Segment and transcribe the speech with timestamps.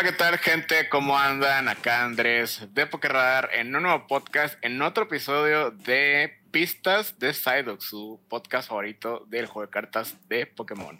[0.00, 0.88] Hola, ¿qué tal, gente?
[0.90, 1.68] ¿Cómo andan?
[1.68, 7.82] Acá Andrés de Pokerradar en un nuevo podcast, en otro episodio de Pistas de Psyduck,
[7.82, 10.98] su podcast favorito del juego de cartas de Pokémon.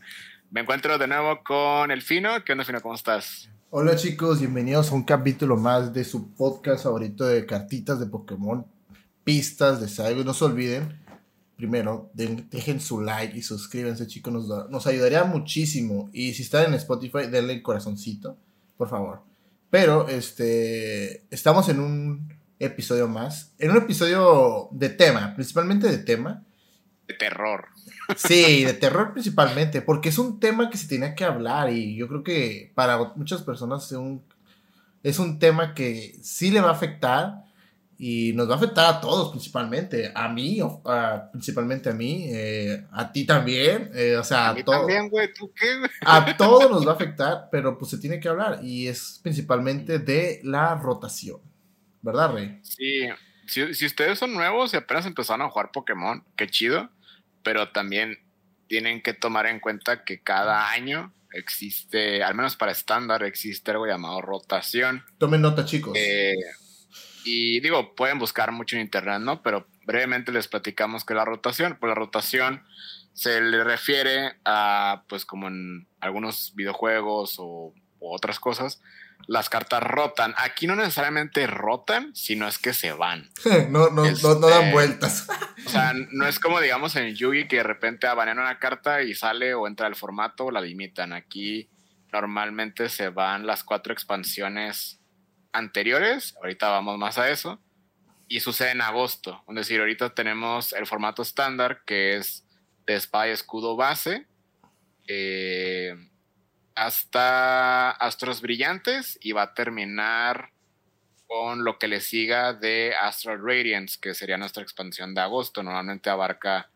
[0.50, 2.44] Me encuentro de nuevo con el Fino.
[2.44, 2.82] ¿Qué onda, Fino?
[2.82, 3.48] ¿Cómo estás?
[3.70, 4.38] Hola, chicos.
[4.38, 8.66] Bienvenidos a un capítulo más de su podcast favorito de cartitas de Pokémon,
[9.24, 10.26] Pistas de Psyduck.
[10.26, 11.00] No se olviden
[11.56, 16.10] primero, dejen su like y suscríbanse, chicos, nos, nos ayudaría muchísimo.
[16.12, 18.36] Y si están en Spotify, denle el corazoncito,
[18.80, 19.20] por favor.
[19.68, 26.46] Pero, este, estamos en un episodio más, en un episodio de tema, principalmente de tema.
[27.06, 27.66] De terror.
[28.16, 32.08] Sí, de terror principalmente, porque es un tema que se tiene que hablar y yo
[32.08, 34.24] creo que para muchas personas es un,
[35.02, 37.44] es un tema que sí le va a afectar
[38.02, 40.58] y nos va a afectar a todos principalmente, a mí,
[41.32, 45.52] principalmente a mí, eh, a ti también, eh, o sea, a, mí también, güey, ¿tú
[45.54, 45.66] qué,
[46.00, 49.98] A todos nos va a afectar, pero pues se tiene que hablar y es principalmente
[49.98, 51.42] de la rotación,
[52.00, 52.58] ¿verdad, Rey?
[52.62, 53.06] Sí,
[53.46, 56.88] si, si ustedes son nuevos y apenas empezaron a jugar Pokémon, qué chido,
[57.42, 58.16] pero también
[58.66, 63.86] tienen que tomar en cuenta que cada año existe, al menos para estándar, existe algo
[63.86, 65.04] llamado rotación.
[65.18, 65.92] Tomen nota, chicos.
[65.96, 66.34] Eh,
[67.24, 69.42] y digo, pueden buscar mucho en internet, ¿no?
[69.42, 72.62] Pero brevemente les platicamos que la rotación, pues la rotación
[73.12, 78.80] se le refiere a, pues como en algunos videojuegos o, otras cosas,
[79.26, 80.32] las cartas rotan.
[80.38, 83.28] Aquí no necesariamente rotan, sino es que se van.
[83.68, 85.28] no, no, no, no, dan este, vueltas.
[85.66, 89.14] o sea, no es como digamos en Yugi que de repente abanean una carta y
[89.14, 91.12] sale o entra al formato o la limitan.
[91.12, 91.68] Aquí
[92.10, 94.99] normalmente se van las cuatro expansiones
[95.52, 97.60] anteriores, ahorita vamos más a eso,
[98.28, 99.42] y sucede en agosto.
[99.48, 102.46] Es decir, ahorita tenemos el formato estándar que es
[102.86, 104.26] de espada y escudo base,
[105.06, 105.94] eh,
[106.74, 110.52] hasta Astros Brillantes y va a terminar
[111.26, 115.62] con lo que le siga de Astral Radiance, que sería nuestra expansión de agosto.
[115.62, 116.70] Normalmente abarca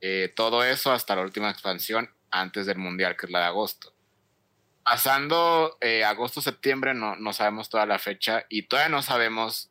[0.00, 3.94] eh, todo eso hasta la última expansión antes del Mundial, que es la de agosto
[4.84, 9.70] pasando eh, agosto, septiembre, no, no, sabemos toda la fecha y todavía no sabemos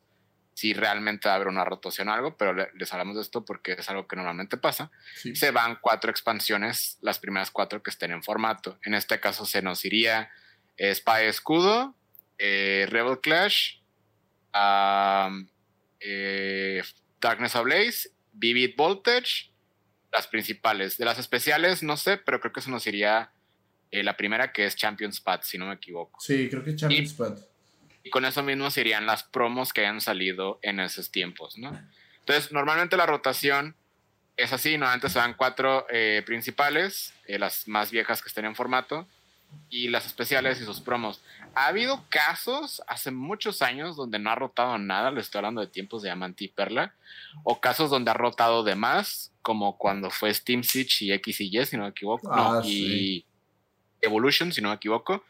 [0.54, 3.72] si realmente va a haber una rotación o algo, pero les hablamos de esto porque
[3.72, 4.90] es algo que normalmente pasa.
[5.34, 8.78] Se van cuatro expansiones, las primeras cuatro que estén en formato.
[8.84, 10.30] En este caso se nos iría
[10.76, 11.94] eh, Spy Escudo,
[12.38, 13.78] eh, Rebel Clash,
[17.20, 19.52] Darkness Ablaze, Vivid Voltage,
[20.12, 20.98] las principales.
[20.98, 23.32] De las especiales, no sé, pero creo que eso nos iría
[23.92, 26.18] eh, la primera que es Champions Pad, si no me equivoco.
[26.20, 27.38] Sí, creo que Champions Pad.
[28.02, 31.78] Y con eso mismo serían las promos que hayan salido en esos tiempos, ¿no?
[32.20, 33.76] Entonces, normalmente la rotación
[34.36, 38.56] es así, normalmente se dan cuatro eh, principales, eh, las más viejas que estén en
[38.56, 39.06] formato,
[39.68, 41.20] y las especiales y sus promos.
[41.54, 45.66] Ha habido casos hace muchos años donde no ha rotado nada, le estoy hablando de
[45.66, 46.94] tiempos de Diamante y Perla,
[47.44, 51.58] o casos donde ha rotado de más, como cuando fue Steam Siege y X y
[51.58, 53.26] Y, si no me equivoco, ah, y
[54.02, 55.24] Evolution, si no me equivoco.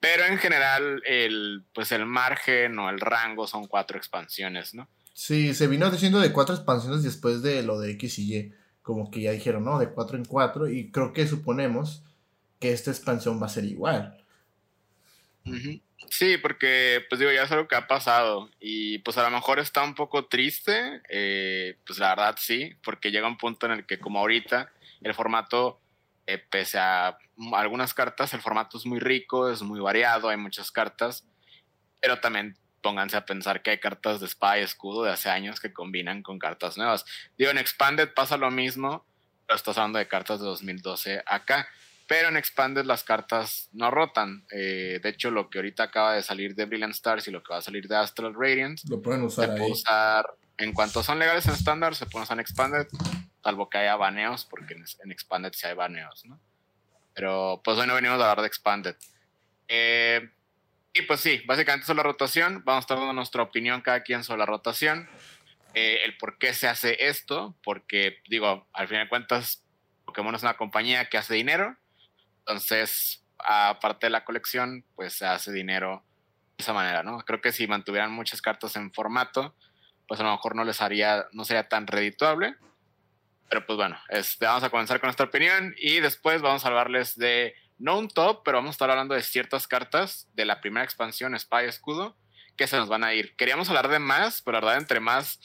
[0.00, 4.88] Pero en general, el, pues el margen o el rango son cuatro expansiones, ¿no?
[5.14, 8.52] Sí, se vino diciendo de cuatro expansiones después de lo de X y Y.
[8.82, 9.78] Como que ya dijeron, ¿no?
[9.78, 10.68] De cuatro en cuatro.
[10.68, 12.02] Y creo que suponemos
[12.58, 14.18] que esta expansión va a ser igual.
[16.10, 18.50] Sí, porque, pues digo, ya es algo que ha pasado.
[18.60, 21.00] Y pues a lo mejor está un poco triste.
[21.08, 24.72] Eh, pues la verdad sí, porque llega un punto en el que, como ahorita,
[25.02, 25.80] el formato
[26.26, 27.18] eh, pese a
[27.52, 31.24] algunas cartas, el formato es muy rico, es muy variado, hay muchas cartas,
[32.00, 35.60] pero también pónganse a pensar que hay cartas de espada y escudo de hace años
[35.60, 37.04] que combinan con cartas nuevas.
[37.38, 39.06] Digo, en Expanded pasa lo mismo,
[39.46, 41.68] pero estás hablando de cartas de 2012 acá.
[42.08, 44.44] Pero en Expanded las cartas no rotan.
[44.50, 47.52] Eh, de hecho, lo que ahorita acaba de salir de Brilliant Stars y lo que
[47.52, 50.26] va a salir de Astral Radiance, lo pueden usar se puede usar
[50.58, 52.86] en cuanto son legales en estándar, se pueden usar en Expanded
[53.42, 56.40] salvo que haya baneos, porque en, Expanded sí hay baneos, ¿no?
[57.14, 58.96] Pero pues hoy no venimos a hablar de Expanded.
[59.68, 60.30] Eh,
[60.94, 64.24] y pues sí, básicamente sobre la rotación, vamos a estar dando nuestra opinión cada quien
[64.24, 65.08] sobre la rotación,
[65.74, 69.64] eh, el por qué se hace esto, porque digo, al final de cuentas,
[70.04, 71.76] Pokémon es una compañía que hace dinero,
[72.40, 76.04] entonces, aparte de la colección, pues se hace dinero
[76.58, 77.18] de esa manera, ¿no?
[77.20, 79.54] Creo que si mantuvieran muchas cartas en formato,
[80.06, 82.56] pues a lo mejor no les haría, no sería tan redituable,
[83.52, 87.18] pero pues bueno, este, vamos a comenzar con nuestra opinión y después vamos a hablarles
[87.18, 90.86] de no un top, pero vamos a estar hablando de ciertas cartas de la primera
[90.86, 92.16] expansión Spy Escudo
[92.56, 93.36] que se nos van a ir.
[93.36, 95.38] Queríamos hablar de más, pero la verdad entre más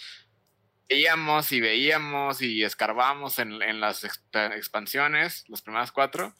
[0.87, 6.33] veíamos y veíamos y escarbamos en, las expansiones, las primeras cuatro,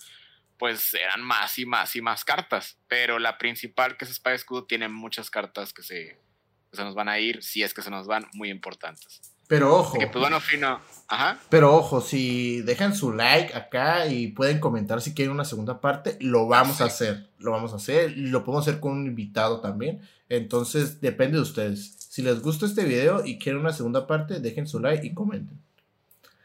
[0.58, 2.80] pues eran más y más y más cartas.
[2.88, 6.18] Pero la principal, que es Espada Escudo, tiene muchas cartas que se,
[6.72, 9.37] que se nos van a ir, si es que se nos van, muy importantes.
[9.48, 9.98] Pero ojo.
[9.98, 10.80] Que pues bueno, fino.
[11.08, 11.40] Ajá.
[11.50, 16.18] Pero ojo, si dejan su like acá y pueden comentar si quieren una segunda parte,
[16.20, 17.30] lo vamos a hacer.
[17.40, 18.14] Lo vamos a hacer.
[18.18, 20.02] Lo podemos hacer con un invitado también.
[20.28, 21.96] Entonces, depende de ustedes.
[22.10, 25.62] Si les gusta este video y quieren una segunda parte, dejen su like y comenten.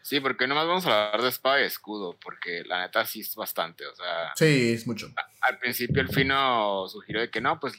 [0.02, 3.34] Sí, porque nomás vamos a hablar de espada y escudo, porque la neta sí es
[3.36, 4.32] bastante, o sea...
[4.34, 5.08] Sí, es mucho.
[5.40, 7.74] Al principio el Fino sugirió de que no, pues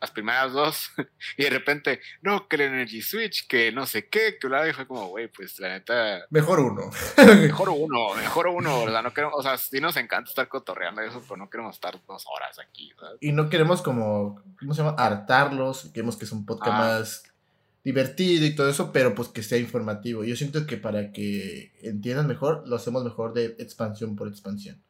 [0.00, 0.90] las primeras dos,
[1.36, 4.72] y de repente, no, que el Energy Switch, que no sé qué, que la y
[4.72, 6.26] fue como, güey, pues la neta...
[6.30, 6.90] Mejor uno.
[7.40, 9.02] mejor uno, mejor uno, ¿verdad?
[9.02, 12.24] No queremos, o sea, sí nos encanta estar cotorreando eso, pero no queremos estar dos
[12.34, 13.18] horas aquí, ¿sabes?
[13.20, 14.96] Y no queremos como, ¿cómo se llama?
[14.98, 16.78] Hartarlos, queremos que es un podcast ah.
[16.78, 17.22] más
[17.86, 20.24] divertido y todo eso, pero pues que sea informativo.
[20.24, 24.82] Yo siento que para que entiendan mejor, lo hacemos mejor de expansión por expansión.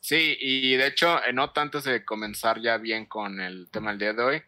[0.00, 3.98] Sí, y de hecho, eh, no antes de comenzar ya bien con el tema del
[3.98, 4.42] día de hoy,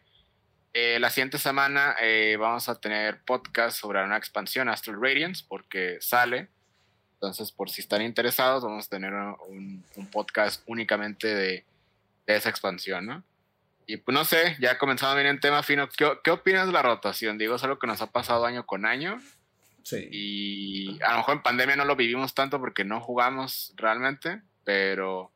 [0.73, 5.97] eh, la siguiente semana eh, vamos a tener podcast sobre una expansión, Astral Radiance, porque
[6.01, 6.49] sale.
[7.13, 11.65] Entonces, por si están interesados, vamos a tener un, podcast únicamente de,
[12.27, 13.23] de esa expansión, ¿no?
[13.89, 17.37] Y pues no sé, ya comenzando bien en tema fino, ¿qué, opinas de la rotación?
[17.37, 19.21] Digo, es algo que nos ha pasado año con año.
[19.81, 20.09] Sí.
[20.11, 25.31] Y a lo mejor en pandemia no lo vivimos tanto porque no jugamos realmente, pero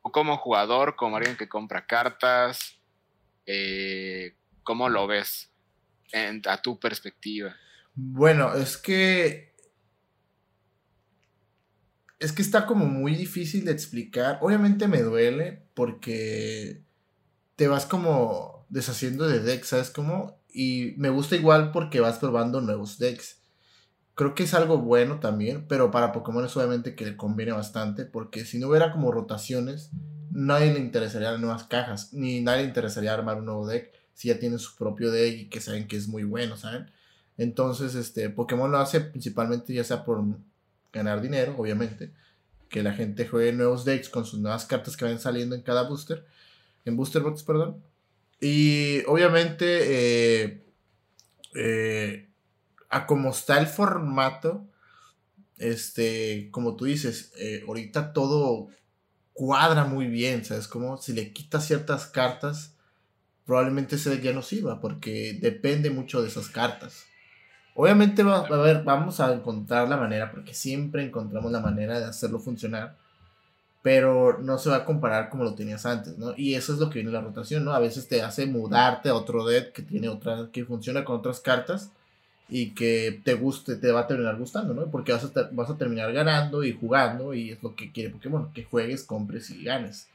[0.00, 2.80] como jugador, como alguien que compra cartas,
[3.44, 5.50] eh, ¿cómo lo ves
[6.46, 7.54] a tu perspectiva?
[7.94, 9.54] Bueno, es que
[12.18, 14.38] es que está como muy difícil de explicar.
[14.40, 16.82] Obviamente me duele porque
[17.56, 20.42] te vas como deshaciendo de decks, ¿sabes cómo?
[20.48, 23.42] Y me gusta igual porque vas probando nuevos decks.
[24.14, 28.04] Creo que es algo bueno también, pero para Pokémon es obviamente que le conviene bastante,
[28.04, 29.90] porque si no hubiera como rotaciones,
[30.30, 34.38] nadie le interesaría nuevas cajas, ni nadie le interesaría armar un nuevo deck si ya
[34.38, 36.90] tienen su propio deck y que saben que es muy bueno, ¿saben?
[37.36, 40.22] Entonces, este, Pokémon lo hace principalmente ya sea por
[40.92, 42.12] ganar dinero, obviamente,
[42.68, 45.88] que la gente juegue nuevos decks con sus nuevas cartas que van saliendo en cada
[45.88, 46.24] booster,
[46.84, 47.82] en Booster Box, perdón.
[48.40, 50.64] Y obviamente, eh,
[51.54, 52.28] eh,
[52.94, 54.64] a como está el formato,
[55.58, 58.68] este, como tú dices, eh, ahorita todo
[59.32, 60.68] cuadra muy bien, ¿sabes?
[60.68, 62.76] Como si le quitas ciertas cartas,
[63.46, 67.04] probablemente ese ya no sirva, porque depende mucho de esas cartas.
[67.74, 72.06] Obviamente va, a ver, vamos a encontrar la manera, porque siempre encontramos la manera de
[72.06, 72.96] hacerlo funcionar
[73.82, 76.32] pero no se va a comparar como lo tenías antes, ¿no?
[76.38, 77.74] Y eso es lo que viene la rotación, ¿no?
[77.74, 81.40] A veces te hace mudarte a otro deck que tiene otra, que funciona con otras
[81.40, 81.90] cartas
[82.48, 84.86] y que te guste, te va a terminar gustando, ¿no?
[84.90, 88.52] Porque vas a, vas a terminar ganando y jugando y es lo que quiere Pokémon,
[88.52, 90.06] que juegues, compres y ganes.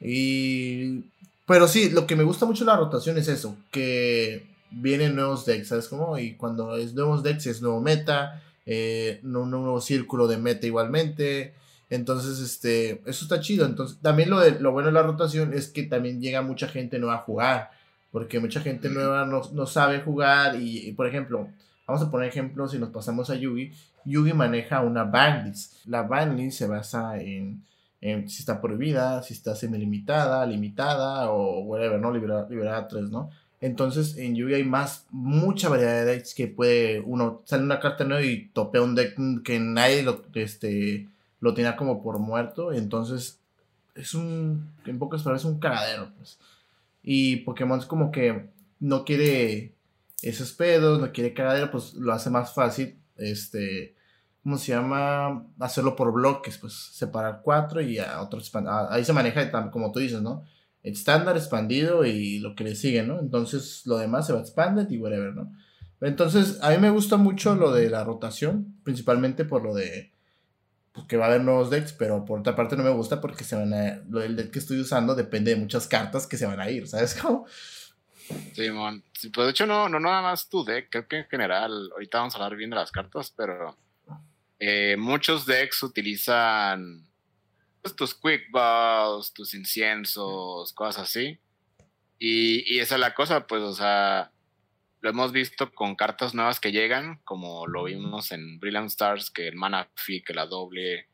[0.00, 1.04] Y...
[1.46, 5.46] Pero sí, lo que me gusta mucho de la rotación es eso, que vienen nuevos
[5.46, 6.18] decks, ¿sabes cómo?
[6.18, 11.54] Y cuando es nuevos decks es nuevo meta, eh, un nuevo círculo de meta igualmente
[11.88, 13.66] entonces, este, eso está chido.
[13.66, 16.98] Entonces, también lo, de, lo bueno de la rotación es que también llega mucha gente
[16.98, 17.70] nueva a jugar.
[18.16, 20.56] Porque mucha gente nueva no, sabe jugar.
[20.58, 21.50] Y, por ejemplo,
[21.86, 23.72] vamos a poner ejemplo, si nos pasamos a Yugi.
[24.06, 25.84] Yugi maneja una banlist.
[25.84, 27.62] La banlist se basa en,
[28.00, 32.10] si está prohibida, si está semi-limitada, limitada o whatever, ¿no?
[32.10, 33.28] Liberada, liberada 3, ¿no?
[33.60, 38.04] Entonces en Yugi hay más, mucha variedad de decks que puede uno, sale una carta
[38.04, 41.06] nueva y topea un deck que nadie lo, este,
[41.40, 42.72] lo tenía como por muerto.
[42.72, 43.40] Entonces,
[43.94, 46.38] es un, en pocas palabras, es un cagadero, pues.
[47.08, 49.76] Y Pokémon es como que no quiere
[50.22, 53.94] esos pedos, no quiere cagadero, pues lo hace más fácil, este,
[54.42, 55.46] ¿cómo se llama?
[55.60, 58.40] Hacerlo por bloques, pues separar cuatro y a otro
[58.90, 60.42] Ahí se maneja como tú dices, ¿no?
[60.82, 63.20] Estándar, expandido y lo que le sigue, ¿no?
[63.20, 65.52] Entonces lo demás se va a expandir y whatever, ¿no?
[66.00, 70.12] Entonces, a mí me gusta mucho lo de la rotación, principalmente por lo de
[70.96, 73.44] pues, que va a haber nuevos decks, pero por otra parte no me gusta porque
[73.44, 76.46] se van a, lo del deck que estoy usando depende de muchas cartas que se
[76.46, 77.46] van a ir, ¿sabes cómo?
[78.54, 81.90] Simón, sí, pues de hecho no, no nada más tu deck, creo que en general,
[81.92, 83.76] ahorita vamos a hablar bien de las cartas, pero
[84.58, 87.06] eh, muchos decks utilizan
[87.82, 91.38] pues, tus quick balls, tus inciensos, cosas así.
[92.18, 94.32] Y, y esa es la cosa, pues, o sea,
[95.06, 99.46] lo hemos visto con cartas nuevas que llegan, como lo vimos en Brilliant Stars, que
[99.46, 101.06] el Mana Fi, que la doble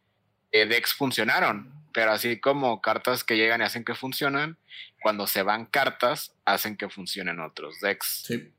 [0.50, 1.70] eh, decks funcionaron.
[1.92, 4.56] Pero así como cartas que llegan y hacen que funcionan,
[5.02, 8.22] cuando se van cartas, hacen que funcionen otros decks.
[8.26, 8.50] Sí.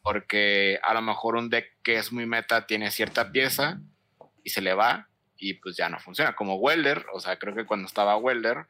[0.00, 3.82] Porque a lo mejor un deck que es muy meta tiene cierta pieza
[4.42, 6.34] y se le va, y pues ya no funciona.
[6.34, 8.64] Como Welder, o sea, creo que cuando estaba Welder,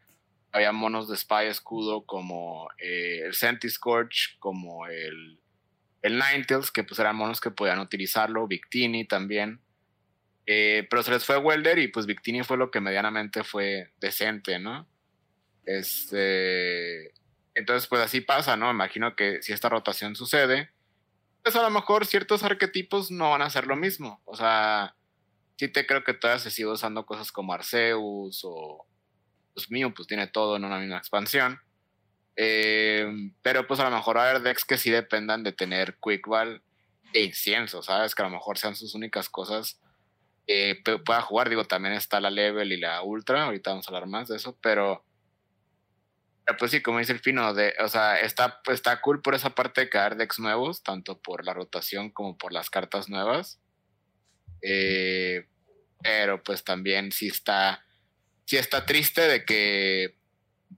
[0.50, 5.39] había monos de Spy Escudo como eh, el Sentiscorch, como el,
[6.02, 9.60] el Ninetales, que pues eran monos que podían utilizarlo, Victini también.
[10.46, 14.58] Eh, pero se les fue Welder y pues Victini fue lo que medianamente fue decente,
[14.58, 14.88] ¿no?
[15.64, 17.12] Este,
[17.54, 18.70] entonces pues así pasa, ¿no?
[18.70, 20.70] Imagino que si esta rotación sucede,
[21.42, 24.20] pues a lo mejor ciertos arquetipos no van a ser lo mismo.
[24.24, 24.96] O sea,
[25.56, 28.86] sí te creo que todavía se sigue usando cosas como Arceus o
[29.54, 31.60] pues mío, pues tiene todo en una misma expansión.
[32.42, 33.06] Eh,
[33.42, 36.26] pero pues a lo mejor va a haber decks que sí dependan de tener Quick
[36.26, 36.62] Ball
[37.12, 38.14] e incienso, ¿sabes?
[38.14, 39.78] Que a lo mejor sean sus únicas cosas
[40.46, 41.50] que pueda jugar.
[41.50, 44.56] Digo, también está la Level y la Ultra, ahorita vamos a hablar más de eso,
[44.62, 45.04] pero,
[46.58, 49.82] pues sí, como dice el Fino, de, o sea, está, está cool por esa parte
[49.82, 53.60] de caer decks nuevos, tanto por la rotación como por las cartas nuevas.
[54.62, 55.46] Eh,
[56.02, 57.84] pero pues también sí está
[58.46, 60.19] sí está triste de que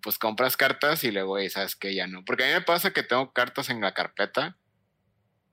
[0.00, 2.24] pues compras cartas y luego y sabes que ya no.
[2.24, 4.56] Porque a mí me pasa que tengo cartas en la carpeta,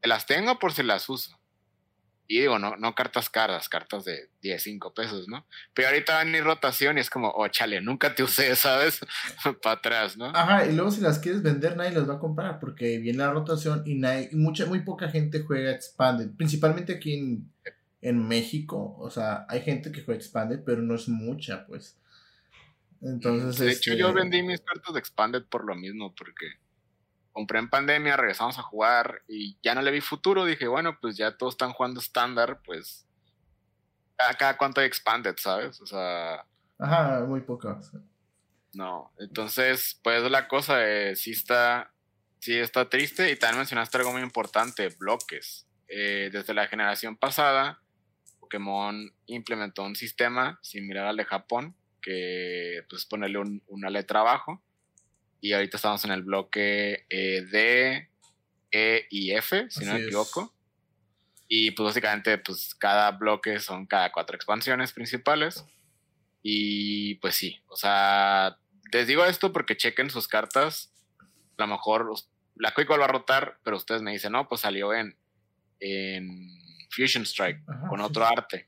[0.04, 1.40] las tengo por si las uso.
[2.32, 5.48] Y digo, no, no cartas caras, cartas de 10, 5 pesos, ¿no?
[5.74, 9.00] Pero ahorita va en rotación y es como, oh, chale, nunca te usé, ¿sabes?
[9.64, 10.28] Para atrás, ¿no?
[10.28, 13.32] Ajá, y luego si las quieres vender, nadie las va a comprar porque viene la
[13.32, 17.52] rotación y, nadie, mucha, muy poca gente juega Expanded, principalmente aquí en,
[18.04, 18.96] en México.
[19.00, 21.99] O sea, hay gente que juega Expanded, pero no es mucha, pues.
[23.02, 26.46] Entonces, de hecho, yo este vendí mis cartas de Expanded por lo mismo, porque
[27.32, 30.46] compré en pandemia, regresamos a jugar y ya no le vi futuro.
[30.46, 33.08] Dije, bueno, pues ya todos están jugando estándar, pues
[34.18, 35.80] cada, cada cuánto hay Expanded, ¿sabes?
[35.82, 36.46] O sea.
[36.78, 37.92] Ajá, muy pocas.
[38.74, 41.92] No, entonces, pues la cosa es, sí está,
[42.40, 45.68] sí está triste y también mencionaste algo muy importante, bloques.
[45.88, 47.82] Eh, desde la generación pasada,
[48.40, 54.62] Pokémon implementó un sistema similar al de Japón, que pues ponerle una letra abajo.
[55.42, 58.10] Y ahorita estamos en el bloque eh, D,
[58.72, 60.54] E y F, si no me equivoco.
[61.48, 65.66] Y pues básicamente pues cada bloque son cada cuatro expansiones principales.
[66.42, 68.58] Y pues sí, o sea,
[68.92, 70.94] les digo esto porque chequen sus cartas.
[71.58, 72.12] A lo mejor
[72.56, 75.18] la Quick va a rotar, pero ustedes me dicen, no, pues salió en,
[75.80, 76.50] en
[76.92, 78.68] Fusion Strike con otro arte.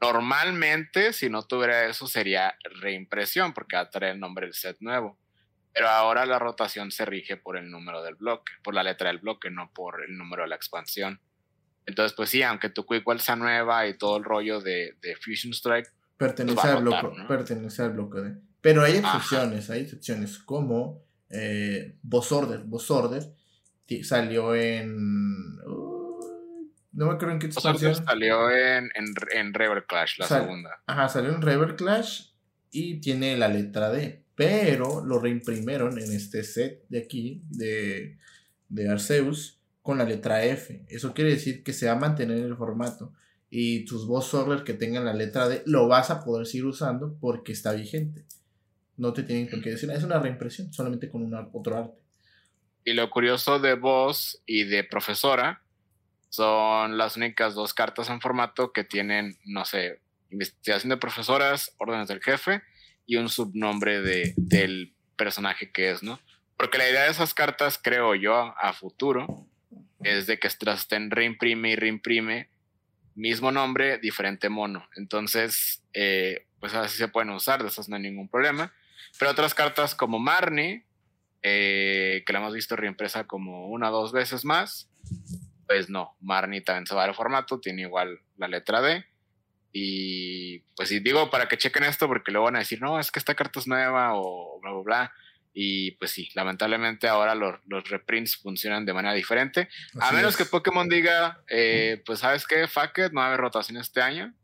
[0.00, 4.76] Normalmente, si no tuviera eso, sería reimpresión, porque va a traer el nombre del set
[4.80, 5.18] nuevo.
[5.72, 9.18] Pero ahora la rotación se rige por el número del bloque, por la letra del
[9.18, 11.20] bloque, no por el número de la expansión.
[11.86, 15.90] Entonces, pues sí, aunque tu Quick sea nueva y todo el rollo de, Fusion Strike.
[16.16, 18.36] Pertenece, pues al, bloque, pertenece al bloque de.
[18.60, 22.60] Pero hay excepciones, hay excepciones como eh, Boss Order.
[22.60, 23.22] Boss Order
[24.02, 25.58] salió en.
[26.92, 27.94] No me acuerdo en qué expansión.
[27.94, 30.82] Salió en, en, en River Clash, la segunda.
[30.86, 32.30] Ajá, salió en River Clash
[32.70, 34.24] y tiene la letra D.
[34.34, 38.18] Pero lo reimprimieron en este set de aquí, de,
[38.68, 40.84] de Arceus, con la letra F.
[40.88, 43.12] Eso quiere decir que se va a mantener el formato.
[43.50, 47.16] Y tus boss order que tengan la letra D lo vas a poder seguir usando
[47.20, 48.24] porque está vigente.
[48.96, 52.00] No te tienen por qué decir, es una reimpresión, solamente con un otro arte.
[52.84, 55.62] Y lo curioso de voz y de profesora
[56.28, 62.08] son las únicas dos cartas en formato que tienen, no sé, investigación de profesoras, órdenes
[62.08, 62.62] del jefe
[63.06, 66.20] y un subnombre de, del personaje que es, ¿no?
[66.56, 69.46] Porque la idea de esas cartas, creo yo, a futuro,
[70.02, 72.50] es de que estén reimprime y reimprime
[73.14, 74.88] mismo nombre, diferente mono.
[74.96, 78.72] Entonces, eh, pues así se pueden usar, de esas no hay ningún problema.
[79.18, 80.84] Pero otras cartas como Marnie,
[81.42, 84.88] eh, que la hemos visto reimpresa como una o dos veces más,
[85.68, 89.04] pues no, Marnie también se va al formato, tiene igual la letra D.
[89.70, 93.10] Y pues si digo para que chequen esto, porque luego van a decir, no, es
[93.10, 95.12] que esta carta es nueva o bla, bla, bla.
[95.52, 99.68] Y pues sí, lamentablemente ahora los, los reprints funcionan de manera diferente.
[100.00, 103.40] a menos que Pokémon diga, eh, pues sabes qué, fuck it, no va a haber
[103.40, 104.34] rotación este año.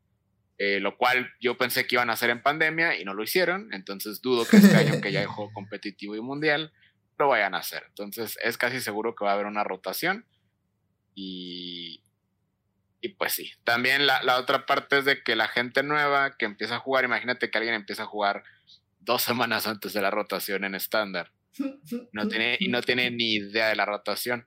[0.59, 3.73] Eh, lo cual yo pensé que iban a hacer en pandemia y no lo hicieron.
[3.73, 6.73] Entonces dudo que este año que ya juego competitivo y mundial
[7.19, 7.85] lo vayan a hacer.
[7.88, 10.26] Entonces es casi seguro que va a haber una rotación.
[11.14, 12.02] Y,
[13.00, 16.44] y pues sí, también la, la, otra parte es de que la gente nueva que
[16.44, 18.44] empieza a jugar, imagínate que alguien empieza a jugar
[19.00, 21.33] dos semanas antes de la rotación en estándar.
[22.12, 24.44] No tiene, y no tiene ni idea de la rotación.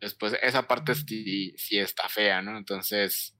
[0.00, 2.58] Después, esa parte sí, sí está fea, ¿no?
[2.58, 3.34] Entonces,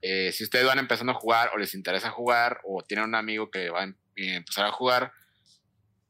[0.00, 3.50] eh, si ustedes van empezando a jugar o les interesa jugar o tienen un amigo
[3.50, 5.12] que va a em, empezar a jugar,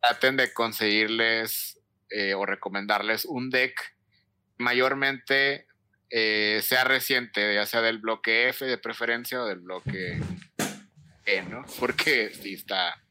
[0.01, 3.97] traten de conseguirles eh, o recomendarles un deck
[4.59, 5.68] mayormente
[6.11, 10.21] eh, sea reciente, ya sea del bloque F de preferencia o del bloque
[11.49, 11.65] ¿no?
[11.79, 13.03] Porque sí está,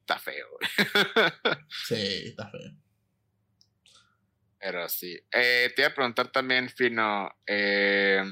[0.00, 0.46] está feo.
[1.86, 2.70] sí, está feo.
[4.58, 5.18] Pero sí.
[5.32, 8.22] Eh, te iba a preguntar también, Fino, eh,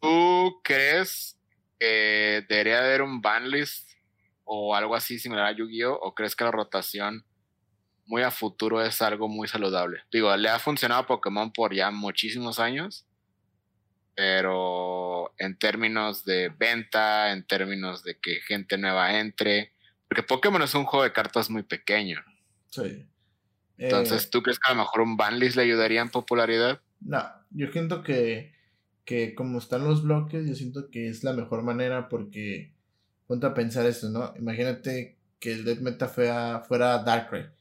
[0.00, 1.38] ¿tú crees
[1.78, 3.90] que debería haber un banlist
[4.44, 5.98] o algo así similar a Yu-Gi-Oh?
[6.02, 7.24] ¿O crees que la rotación
[8.10, 10.00] muy a futuro es algo muy saludable?
[10.12, 13.06] Digo, le ha funcionado a Pokémon por ya muchísimos años,
[14.16, 19.72] pero en términos de venta, en términos de que gente nueva entre,
[20.08, 22.20] porque Pokémon es un juego de cartas muy pequeño.
[22.70, 23.06] Sí.
[23.78, 26.80] Entonces, ¿tú crees que a lo mejor un banlist le ayudaría en popularidad?
[27.00, 28.52] No, yo siento que,
[29.04, 32.74] que como están los bloques, yo siento que es la mejor manera porque,
[33.28, 34.34] ponte a pensar esto, ¿no?
[34.36, 37.59] Imagínate que el Death Meta fuera, fuera Darkrai.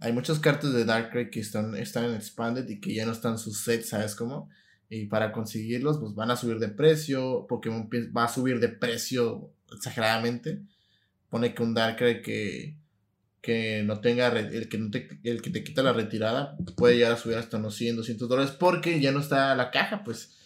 [0.00, 3.38] Hay muchas cartas de Darkrai que están, están en Expanded y que ya no están
[3.38, 4.48] sus sets, ¿sabes cómo?
[4.88, 9.50] Y para conseguirlos, pues van a subir de precio, Pokémon va a subir de precio
[9.72, 10.62] exageradamente.
[11.28, 12.78] Pone que un Darkrai que
[13.40, 17.12] que no tenga el que no te, el que te quita la retirada puede llegar
[17.12, 20.36] a subir hasta unos 100, 200 dólares porque ya no está la caja, pues.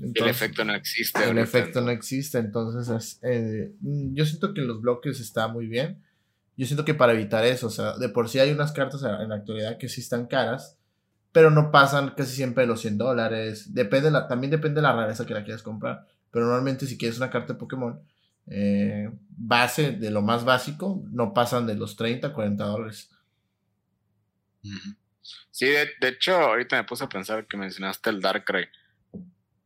[0.00, 1.22] el efecto no existe.
[1.22, 6.02] El efecto no existe, entonces eh, yo siento que los bloques está muy bien.
[6.56, 9.28] Yo siento que para evitar eso, o sea, de por sí hay unas cartas en
[9.28, 10.78] la actualidad que sí están caras,
[11.32, 13.74] pero no pasan casi siempre los 100 dólares.
[13.74, 16.06] Depende la, también depende de la rareza que la quieras comprar.
[16.30, 18.00] Pero normalmente si quieres una carta de Pokémon,
[18.46, 23.10] eh, base de lo más básico no pasan de los 30, 40 dólares.
[25.50, 28.68] Sí, de, hecho, ahorita me puse a pensar que mencionaste el Darkrai.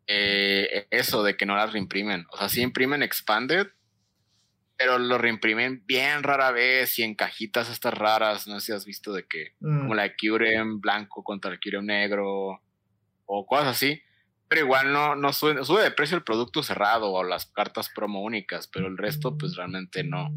[0.07, 2.27] Eh, eso de que no las reimprimen.
[2.31, 3.69] O sea, sí imprimen Expanded,
[4.77, 8.47] pero lo reimprimen bien rara vez y en cajitas estas raras.
[8.47, 9.97] No sé si has visto de que, como mm.
[9.97, 12.61] la Kyurem blanco contra el Kyurem negro
[13.25, 14.01] o cosas así.
[14.49, 18.23] Pero igual no, no sube, sube, de precio el producto cerrado o las cartas promo
[18.23, 20.33] únicas, pero el resto pues realmente no.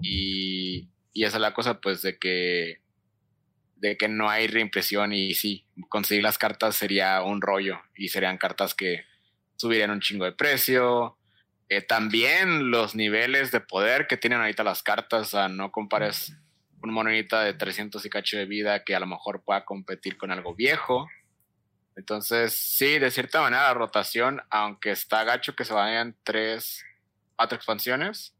[0.00, 2.80] Y, y esa es la cosa pues de que
[3.76, 8.36] de que no hay reimpresión y sí, conseguir las cartas sería un rollo y serían
[8.36, 9.04] cartas que
[9.56, 11.16] subirían un chingo de precio.
[11.70, 16.34] Eh, también los niveles de poder que tienen ahorita las cartas, o sea, no compares
[16.82, 20.30] un monedita de 300 y cacho de vida que a lo mejor pueda competir con
[20.30, 21.08] algo viejo
[22.00, 26.82] entonces, sí, de cierta manera la rotación, aunque está gacho que se vayan tres,
[27.36, 28.34] cuatro expansiones,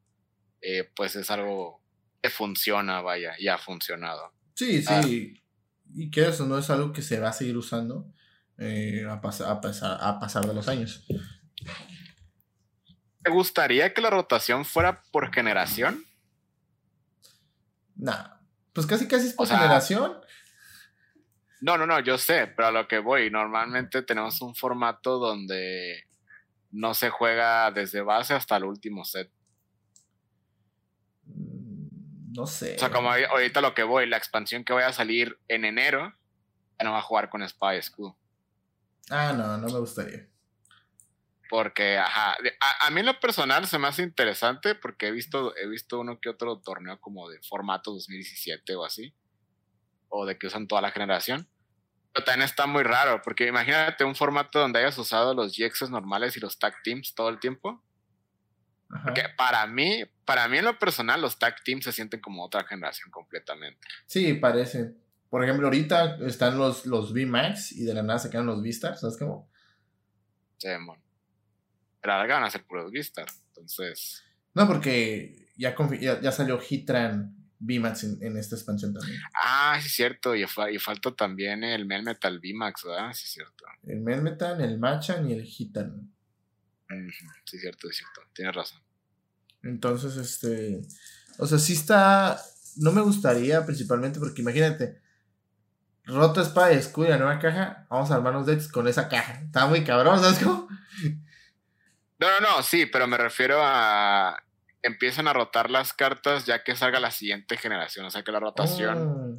[0.63, 1.83] eh, pues es algo
[2.23, 4.33] que funciona, vaya, y ha funcionado.
[4.55, 5.03] Sí, ah.
[5.03, 5.43] sí.
[5.93, 8.11] y que eso no es algo que se va a seguir usando
[8.57, 11.07] eh, a, pasar, a, pasar, de los años.
[13.23, 16.05] ¿Te gustaría que la rotación fuera por generación?
[17.97, 18.39] Nah,
[18.73, 20.21] pues casi casi es por generación.
[21.61, 26.09] No, no, no, yo sé, pero a lo que voy, normalmente tenemos un formato donde
[26.71, 29.31] no se juega desde base hasta el último set.
[31.25, 32.77] Mm, no sé.
[32.77, 36.15] O sea, como ahorita lo que voy, la expansión que voy a salir en enero,
[36.79, 38.15] ya no va a jugar con Spy School.
[39.11, 40.27] Ah, no, no me gustaría.
[41.51, 45.55] Porque, ajá, a, a, mí en lo personal se me hace interesante porque he visto,
[45.57, 49.13] he visto uno que otro torneo como de formato 2017 o así
[50.11, 51.49] o de que usan toda la generación.
[52.13, 56.37] Pero también está muy raro, porque imagínate un formato donde hayas usado los GXs normales
[56.37, 57.83] y los tag teams todo el tiempo.
[59.05, 62.65] Porque para mí, para mí en lo personal, los tag teams se sienten como otra
[62.65, 63.87] generación completamente.
[64.07, 64.95] Sí, parece.
[65.29, 69.01] Por ejemplo, ahorita están los, los V-Max y de la nada se quedan los V-Stars,
[69.01, 69.49] ¿sabes cómo?
[70.59, 71.10] Sí, bueno.
[72.01, 74.25] Pero ahora van a ser puros V-Stars, entonces.
[74.55, 79.21] No, porque ya, ya, ya salió Hitran VMAX en, esta expansión también.
[79.35, 80.35] Ah, sí, es cierto.
[80.35, 83.13] Y, y falta también el Melmetal VMAX, ¿verdad?
[83.13, 83.65] Sí, es cierto.
[83.87, 86.11] El Melmetal, el Machan y el Hitan.
[87.45, 88.23] Sí, es cierto, es cierto.
[88.33, 88.81] Tienes razón.
[89.63, 90.81] Entonces, este.
[91.39, 92.41] O sea, sí está.
[92.77, 95.01] No me gustaría principalmente porque imagínate.
[96.05, 97.87] Roto espada y escudo y la nueva caja.
[97.91, 99.43] Vamos a armarnos decks con esa caja.
[99.43, 100.67] Está muy cabrón, ¿sabes cómo?
[102.21, 104.37] No, no, no, sí, pero me refiero a
[104.83, 108.07] empiezan a rotar las cartas ya que salga la siguiente generación.
[108.07, 109.37] O sea que la rotación oh.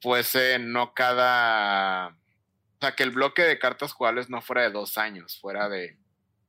[0.00, 2.08] fuese no cada.
[2.08, 5.98] O sea, que el bloque de cartas jugables no fuera de dos años, fuera de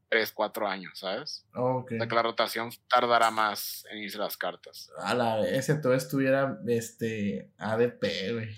[0.10, 1.46] tres, cuatro años, ¿sabes?
[1.54, 4.90] O sea que la rotación tardará más en irse las cartas.
[5.00, 8.50] A la vez, todo estuviera este ADP, güey.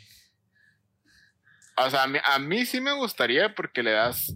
[1.77, 4.33] O sea, a mí, a mí sí me gustaría porque le das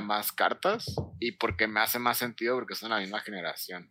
[0.00, 0.86] más cartas
[1.18, 3.90] y porque me hace más sentido porque son la misma generación.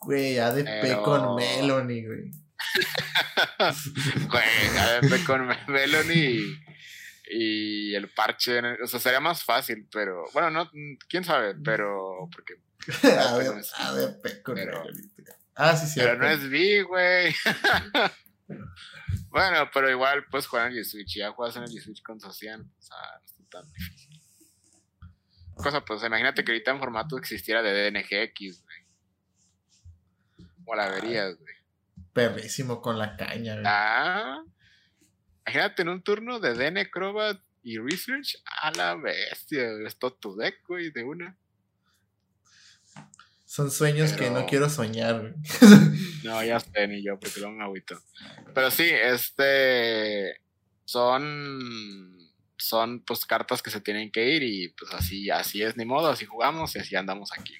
[0.00, 2.30] Güey, ADP con Melanie, güey.
[4.30, 6.42] güey, ADP con Melanie
[7.30, 10.70] y el parche, o sea, sería más fácil, pero bueno, no,
[11.08, 12.54] quién sabe, pero porque
[13.02, 14.84] a ver, a ver, pero,
[15.54, 15.98] Ah, sí, sí.
[15.98, 17.34] Pero no es V, güey.
[19.28, 22.60] bueno, pero igual puedes jugar en el Switch, ya juegas en el Switch con Socian,
[22.60, 24.07] o sea, no está tan difícil.
[25.58, 28.78] Cosa, pues imagínate que ahorita en formato existiera de DNGX, güey.
[30.56, 31.54] ¿Cómo la verías, güey?
[32.12, 33.64] Perrísimo con la caña, güey.
[33.66, 34.42] Ah.
[35.46, 40.60] Imagínate en un turno de DN Acrobat y Research, a la bestia, esto tu deck,
[40.66, 41.36] güey, de una.
[43.44, 45.34] Son sueños que no quiero soñar, güey.
[46.24, 47.98] no, ya sé, ni yo, porque lo me agüito.
[48.54, 50.40] Pero sí, este.
[50.84, 52.17] Son.
[52.58, 56.08] Son pues cartas que se tienen que ir y pues así, así es, ni modo,
[56.08, 57.54] así jugamos y así andamos aquí.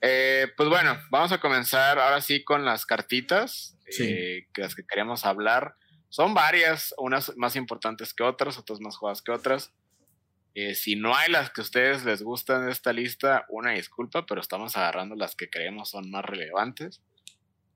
[0.00, 4.86] Eh, pues bueno, vamos a comenzar ahora sí con las cartitas, eh, que las que
[4.86, 5.74] queremos hablar.
[6.08, 9.72] Son varias, unas más importantes que otras, otras más jugadas que otras.
[10.54, 14.26] Eh, si no hay las que a ustedes les gustan de esta lista, una disculpa,
[14.26, 17.02] pero estamos agarrando las que creemos son más relevantes.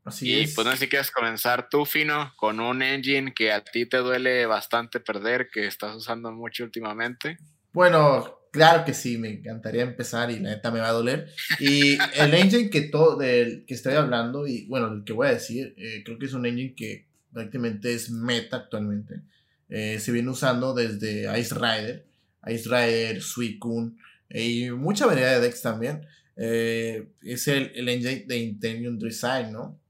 [0.05, 3.63] Así y pues no sé si quieres comenzar tú, Fino, con un engine que a
[3.63, 7.39] ti te duele bastante perder, que estás usando mucho últimamente.
[7.73, 11.31] Bueno, claro que sí, me encantaría empezar y la neta me va a doler.
[11.61, 15.35] Y el engine que, todo, del que estoy hablando, y bueno, el que voy a
[15.35, 19.23] decir, eh, creo que es un engine que prácticamente es meta actualmente.
[19.69, 22.05] Eh, se viene usando desde Ice Rider,
[22.49, 23.93] Ice Rider, Suicune
[24.29, 26.07] y mucha variedad de decks también.
[26.37, 29.82] Eh, es el, el, engine de Intenium Design, ¿no?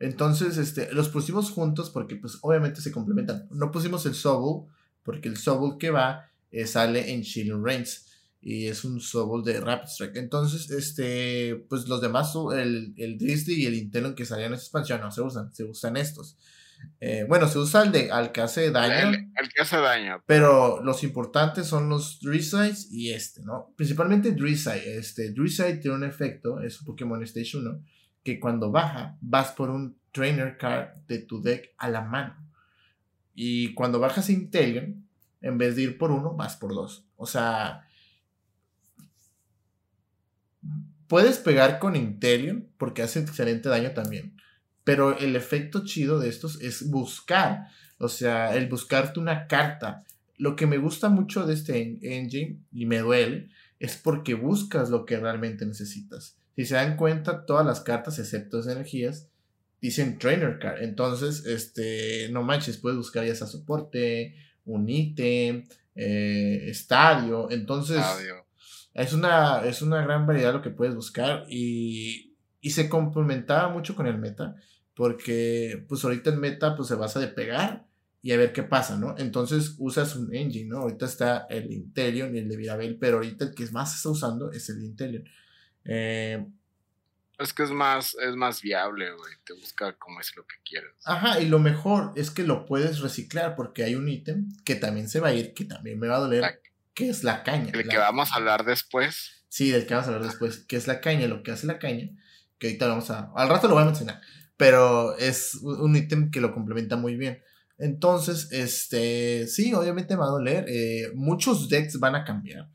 [0.00, 3.48] Entonces, este, los pusimos juntos porque, pues, obviamente se complementan.
[3.50, 4.66] No pusimos el Sobul,
[5.02, 8.06] porque el Sobul que va eh, sale en Chilling Reigns
[8.40, 10.16] y es un Sobul de Rapid Strike.
[10.16, 14.64] Entonces, este, pues los demás, el, el Disney y el Intenium que salían en esa
[14.64, 16.38] expansión no se usan, se usan estos.
[17.00, 19.16] Eh, bueno, se usa el de al que hace daño.
[19.36, 20.22] El, que hace daño.
[20.26, 23.72] Pero los importantes son los Drizzles y este, ¿no?
[23.76, 24.98] Principalmente Drizzle.
[24.98, 27.84] Este, Drizzle tiene un efecto, es un Pokémon Station 1,
[28.28, 32.36] que cuando baja, vas por un Trainer Card de tu deck a la mano.
[33.34, 35.08] Y cuando bajas Intelion,
[35.40, 37.06] en vez de ir por uno, vas por dos.
[37.16, 37.88] O sea,
[41.06, 44.36] puedes pegar con Intelion porque hace excelente daño también.
[44.84, 50.04] Pero el efecto chido de estos es buscar, o sea, el buscarte una carta.
[50.36, 55.06] Lo que me gusta mucho de este engine, y me duele, es porque buscas lo
[55.06, 56.36] que realmente necesitas.
[56.58, 59.28] Si se dan cuenta, todas las cartas, excepto las energías,
[59.80, 60.82] dicen Trainer Card.
[60.82, 67.48] Entonces, este, no manches, puedes buscar ya sea soporte, un ítem, eh, estadio.
[67.52, 68.02] Entonces,
[68.92, 73.94] Es, una, es una gran variedad lo que puedes buscar y, y se complementaba mucho
[73.94, 74.56] con el meta
[74.96, 77.86] porque pues ahorita el meta pues se basa de pegar
[78.20, 79.14] y a ver qué pasa, ¿no?
[79.16, 80.78] Entonces usas un engine, ¿no?
[80.78, 84.50] Ahorita está el Intelion y el de Virabel, pero ahorita el que más está usando
[84.50, 85.22] es el Intelion.
[85.88, 86.46] Eh,
[87.38, 89.32] es que es más, es más viable, güey.
[89.44, 90.92] Te busca como es lo que quieres.
[91.04, 95.08] Ajá, y lo mejor es que lo puedes reciclar porque hay un ítem que también
[95.08, 96.60] se va a ir, que también me va a doler,
[96.94, 97.70] que es la caña.
[97.72, 99.44] El que vamos a hablar después.
[99.48, 101.78] Sí, del que vamos a hablar después, que es la caña, lo que hace la
[101.78, 102.10] caña,
[102.58, 103.32] que ahorita vamos a...
[103.34, 104.20] Al rato lo voy a mencionar
[104.58, 107.40] pero es un ítem que lo complementa muy bien.
[107.78, 110.66] Entonces, este, sí, obviamente va a doler.
[110.68, 112.68] Eh, muchos decks van a cambiar.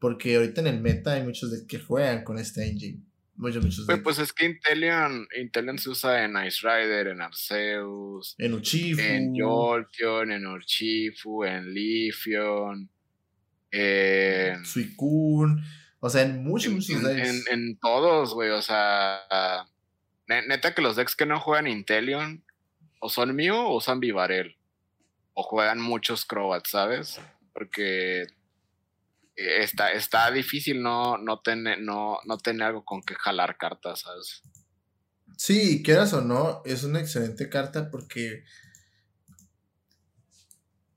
[0.00, 3.04] Porque ahorita en el meta hay muchos decks que juegan con este engine.
[3.36, 4.02] Muchos, muchos decks.
[4.02, 9.38] Pues, es que Intelion, Intelion se usa en Ice Rider, en Arceus, en Uchifu, en
[9.38, 12.90] Jolteon, en Uchifu, en Leafeon,
[13.70, 15.62] en Suicune.
[16.00, 17.28] O sea, en muchos, muchos decks.
[17.28, 18.50] En, en todos, güey.
[18.50, 19.20] O sea,
[20.26, 22.42] Neta que los decks que no juegan Intelion
[23.00, 24.56] o son mío o usan Vivarel.
[25.34, 27.20] O juegan muchos Crowats, ¿sabes?
[27.52, 28.26] Porque
[29.60, 34.42] está, está difícil no, no, tener, no, no tener algo con que jalar cartas, ¿sabes?
[35.36, 38.44] Sí, quieras o no, es una excelente carta porque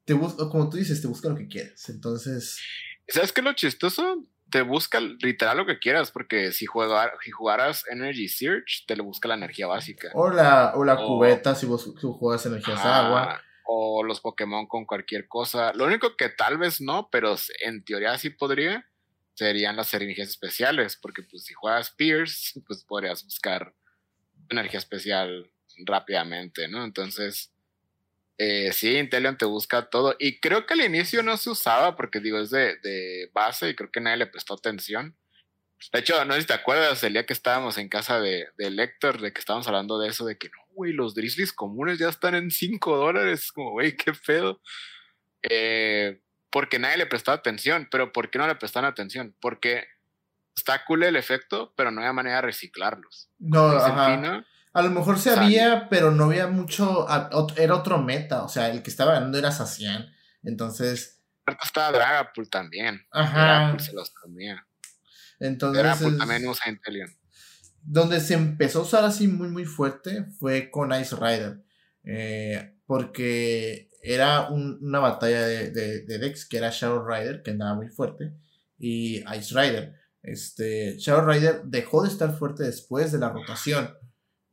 [0.06, 1.89] te busca, como tú dices, te busca lo que quieras.
[1.89, 2.60] Entonces.
[3.08, 4.27] ¿Sabes qué es lo chistoso?
[4.53, 9.03] te busca literal lo que quieras, porque si, jugar, si jugaras Energy Search, te lo
[9.03, 10.10] busca la energía básica.
[10.13, 13.41] O la, o la cubeta si vos juegas energías agua.
[13.65, 15.73] O los Pokémon con cualquier cosa.
[15.73, 18.88] Lo único que tal vez no, pero en teoría sí podría,
[19.36, 23.73] serían las energías especiales, porque pues si juegas Pierce, pues podrías buscar
[24.49, 25.52] energía especial
[25.86, 26.84] rápidamente, ¿no?
[26.84, 27.52] Entonces,
[28.38, 30.15] eh, sí, Intelion te busca todo.
[30.19, 33.91] Y creo que al inicio no se usaba porque, digo, es de, base y creo
[33.91, 35.15] que nadie le prestó atención.
[35.91, 38.71] De hecho, no sé si te acuerdas el día que estábamos en casa de, de
[38.71, 42.09] Lector, de que estábamos hablando de eso, de que no, güey, los Drizzlies comunes ya
[42.09, 43.51] están en 5 dólares.
[43.51, 44.62] Como, güey, qué pedo.
[45.43, 47.88] eh, porque nadie le prestaba atención.
[47.91, 49.36] Pero ¿por qué no le prestaban atención?
[49.41, 49.86] Porque
[50.55, 53.31] está cool el efecto, pero no había manera de reciclarlos.
[53.39, 54.45] No, ajá.
[54.73, 57.07] A lo mejor se había, pero no había mucho.
[57.57, 58.43] Era otro meta.
[58.43, 60.12] O sea, el que estaba ganando era Sacian.
[60.43, 61.23] Entonces.
[61.62, 63.05] Estaba Dragapult también.
[63.12, 63.77] Ajá.
[63.79, 64.65] se los comía.
[65.39, 65.81] Entonces.
[65.81, 67.09] Dragapult también usa Intelion.
[67.84, 71.62] Donde se empezó a usar así muy, muy fuerte fue con Ice Rider.
[72.06, 77.88] Eh, porque era una batalla de, de, Dex que era Shadow Rider, que andaba muy
[77.88, 78.34] fuerte,
[78.78, 79.96] y Ice Rider.
[80.22, 83.89] Este, Shadow Rider dejó de estar fuerte después de la rotación.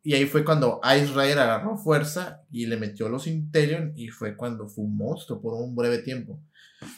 [0.02, 4.36] Y ahí fue cuando Ice Rider agarró fuerza y le metió los Intelion y fue
[4.36, 6.40] cuando fue un monstruo por un breve tiempo.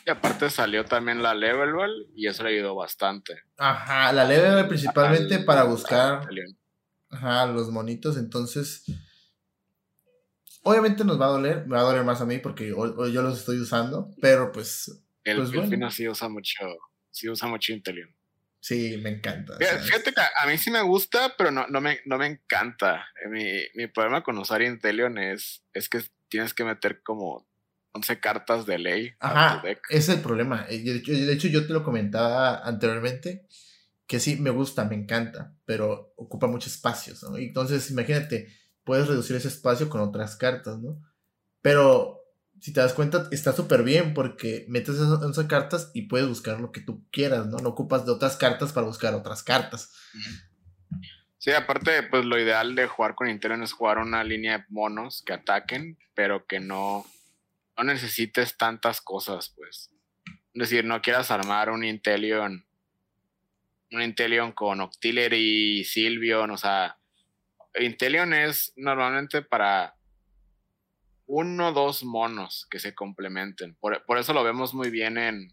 [0.07, 3.43] Y aparte salió también la Level Ball y eso le ayudó bastante.
[3.57, 6.29] Ajá, la Level Ball principalmente para buscar
[7.11, 8.17] ajá, los monitos.
[8.17, 8.85] Entonces,
[10.63, 13.23] obviamente nos va a doler, me va a doler más a mí porque hoy, yo
[13.23, 15.05] los estoy usando, pero pues.
[15.25, 15.91] El, pues bueno.
[15.91, 16.65] sí usa mucho,
[17.11, 18.15] sí usa mucho Intelion.
[18.61, 19.57] Sí, me encanta.
[19.59, 23.09] Fíjate que a mí sí me gusta, pero no, no, me, no me encanta.
[23.29, 27.45] Mi, mi problema con usar Intelion es, es que tienes que meter como
[27.95, 29.81] 11 cartas de ley Ajá, a tu deck.
[29.91, 30.67] Es el problema.
[30.69, 33.47] Eh, de hecho, yo te lo comentaba anteriormente,
[34.07, 37.15] que sí, me gusta, me encanta, pero ocupa mucho espacio.
[37.23, 37.37] ¿no?
[37.37, 38.49] Entonces, imagínate,
[38.85, 41.01] puedes reducir ese espacio con otras cartas, ¿no?
[41.61, 42.23] Pero
[42.61, 46.61] si te das cuenta, está súper bien porque metes esas 11 cartas y puedes buscar
[46.61, 47.59] lo que tú quieras, ¿no?
[47.59, 49.91] No ocupas de otras cartas para buscar otras cartas.
[51.39, 55.25] Sí, aparte, pues lo ideal de jugar con Intelion es jugar una línea de monos
[55.27, 57.05] que ataquen, pero que no,
[57.83, 59.91] no necesites tantas cosas, pues.
[60.27, 62.65] Es decir, no quieras armar un Intelion,
[63.91, 66.99] un Intelion con Octillery y Sylveon, o sea,
[67.75, 69.95] Intelion es normalmente para
[71.27, 73.77] uno o dos monos que se complementen.
[73.81, 75.53] Por, eso lo vemos muy bien en,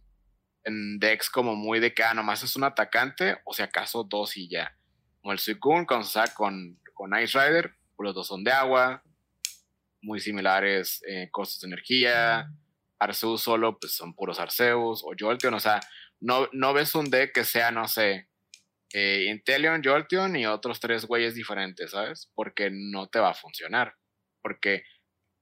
[0.66, 4.36] en decks como muy de que ah, nomás es un atacante o si acaso dos
[4.38, 4.76] y ya.
[5.22, 6.04] Como el Suicune con,
[6.36, 9.04] con, con Ice Rider, los dos son de agua,
[10.02, 12.52] muy similares eh, costos de energía.
[13.00, 15.80] Arceus solo, pues son puros Arceus o Jolteon, o sea,
[16.20, 18.30] no, no ves un deck que sea, no sé,
[18.94, 22.32] eh, Inteleon, Jolteon y otros tres güeyes diferentes, ¿sabes?
[22.34, 23.96] Porque no te va a funcionar.
[24.42, 24.84] Porque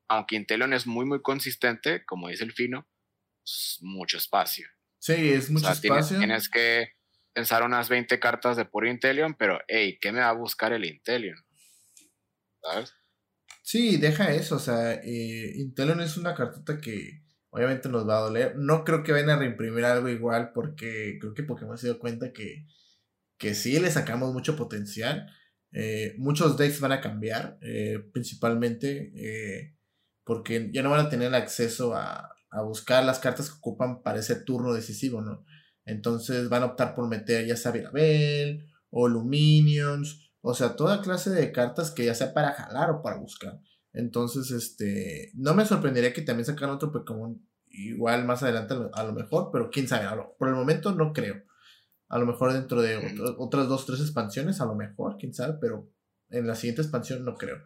[0.09, 2.87] aunque Inteleon es muy, muy consistente, como dice el Fino,
[3.45, 4.67] es mucho espacio.
[4.99, 6.17] Sí, es mucho espacio.
[6.17, 6.93] Tienes, que
[7.33, 10.85] pensar unas 20 cartas de puro Inteleon, pero, hey, ¿qué me va a buscar el
[10.85, 11.37] Inteleon?
[12.61, 12.93] ¿Sabes?
[13.67, 18.21] Sí, deja eso, o sea, eh, Inteleon es una cartita que obviamente nos va a
[18.21, 18.55] doler.
[18.55, 22.31] No creo que vayan a reimprimir algo igual porque creo que Pokémon se dio cuenta
[22.31, 22.65] que,
[23.37, 25.27] que sí le sacamos mucho potencial.
[25.73, 29.11] Eh, muchos decks van a cambiar, eh, principalmente
[30.23, 32.29] porque ya no van a tener acceso a,
[32.65, 35.45] buscar las cartas que ocupan para ese turno decisivo, ¿no?
[35.85, 41.29] Entonces van a optar por meter ya sea Virabel o Luminions, o sea, toda clase
[41.29, 43.59] de cartas que ya sea para jalar o para buscar.
[43.93, 49.13] Entonces, este, no me sorprendería que también sacaran otro Pokémon igual más adelante a lo,
[49.13, 51.43] mejor, pero quién sabe, por el momento no creo.
[52.09, 52.97] A lo mejor dentro de
[53.37, 55.91] otras dos, tres expansiones, a lo mejor, quién sabe, pero
[56.29, 57.57] en la siguiente expansión no creo.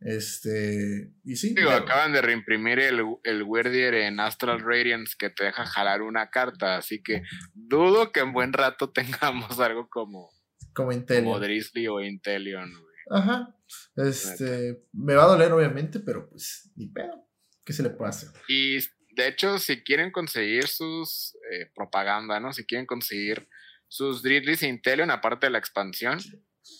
[0.00, 1.54] Este, y sí.
[1.54, 6.30] Digo, acaban de reimprimir el, el Weirdier en Astral Radiance que te deja jalar una
[6.30, 7.22] carta, así que
[7.54, 10.30] dudo que en buen rato tengamos algo como,
[10.74, 11.24] como Intelion.
[11.24, 12.72] Como Drizzly o Intelion,
[13.10, 13.54] Ajá.
[13.96, 17.28] Este, me va a doler obviamente, pero pues ni pedo.
[17.64, 18.30] ¿Qué se le puede hacer?
[18.48, 18.78] Y
[19.14, 22.52] de hecho, si quieren conseguir sus eh, propaganda, ¿no?
[22.52, 23.48] Si quieren conseguir
[23.88, 26.18] sus Drizzly e Intelion, aparte de la expansión,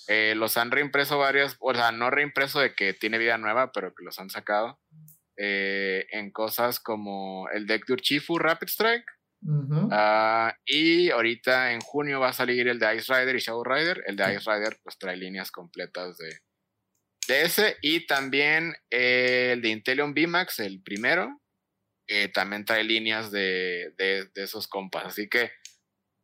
[0.08, 3.94] eh, los han reimpreso varios, o sea, no reimpreso de que tiene vida nueva, pero
[3.94, 4.80] que los han sacado
[5.36, 9.06] eh, en cosas como el deck de Urchifu Rapid Strike.
[9.90, 14.02] Ah, y ahorita en junio va a salir el de Ice Rider y Shadow Rider.
[14.06, 16.38] El de Ice Rider pues trae líneas completas de,
[17.28, 17.76] de ese.
[17.82, 21.40] Y también el de Inteleon VMAX, el primero,
[22.32, 25.06] también trae líneas de, de, de esos compas.
[25.06, 25.50] Así que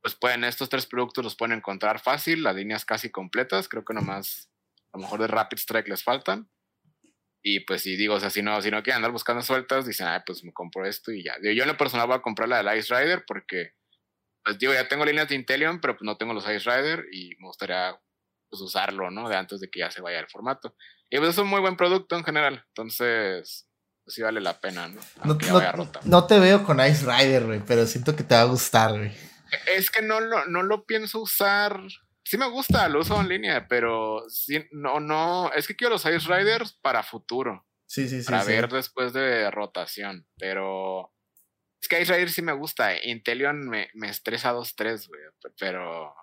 [0.02, 3.94] pues pueden, estos tres productos los pueden encontrar fácil, las líneas casi completas, creo que
[3.94, 4.50] nomás
[4.92, 6.50] a lo mejor de Rapid Strike les faltan.
[7.42, 10.06] Y pues si digo, o sea, si no, si no quieren andar buscando sueltas, dicen,
[10.06, 11.36] ah, pues me compro esto y ya.
[11.42, 13.72] Yo en lo personal voy a comprar la del Ice Rider porque,
[14.44, 17.30] pues digo, ya tengo líneas de Intelion, pero pues no tengo los Ice Rider y
[17.38, 17.98] me gustaría
[18.50, 19.28] pues usarlo, ¿no?
[19.28, 20.74] De antes de que ya se vaya el formato.
[21.08, 23.66] Y pues es un muy buen producto en general, entonces
[24.04, 25.00] pues sí vale la pena, ¿no?
[25.24, 25.34] no,
[25.76, 28.92] no, no, te veo con Ice Rider, güey, pero siento que te va a gustar,
[28.92, 29.12] güey.
[29.66, 31.80] Es que no lo, no lo pienso usar.
[32.30, 36.04] Sí me gusta, lo uso en línea, pero sí, no, no, es que quiero los
[36.04, 37.66] Ice Riders para futuro.
[37.88, 38.30] Sí, sí, sí.
[38.30, 41.12] Para ver después de rotación, pero
[41.82, 43.02] Es que Ice Rider sí me gusta.
[43.04, 45.20] Intelion me, me estresa 2-3, güey.
[45.58, 46.14] Pero,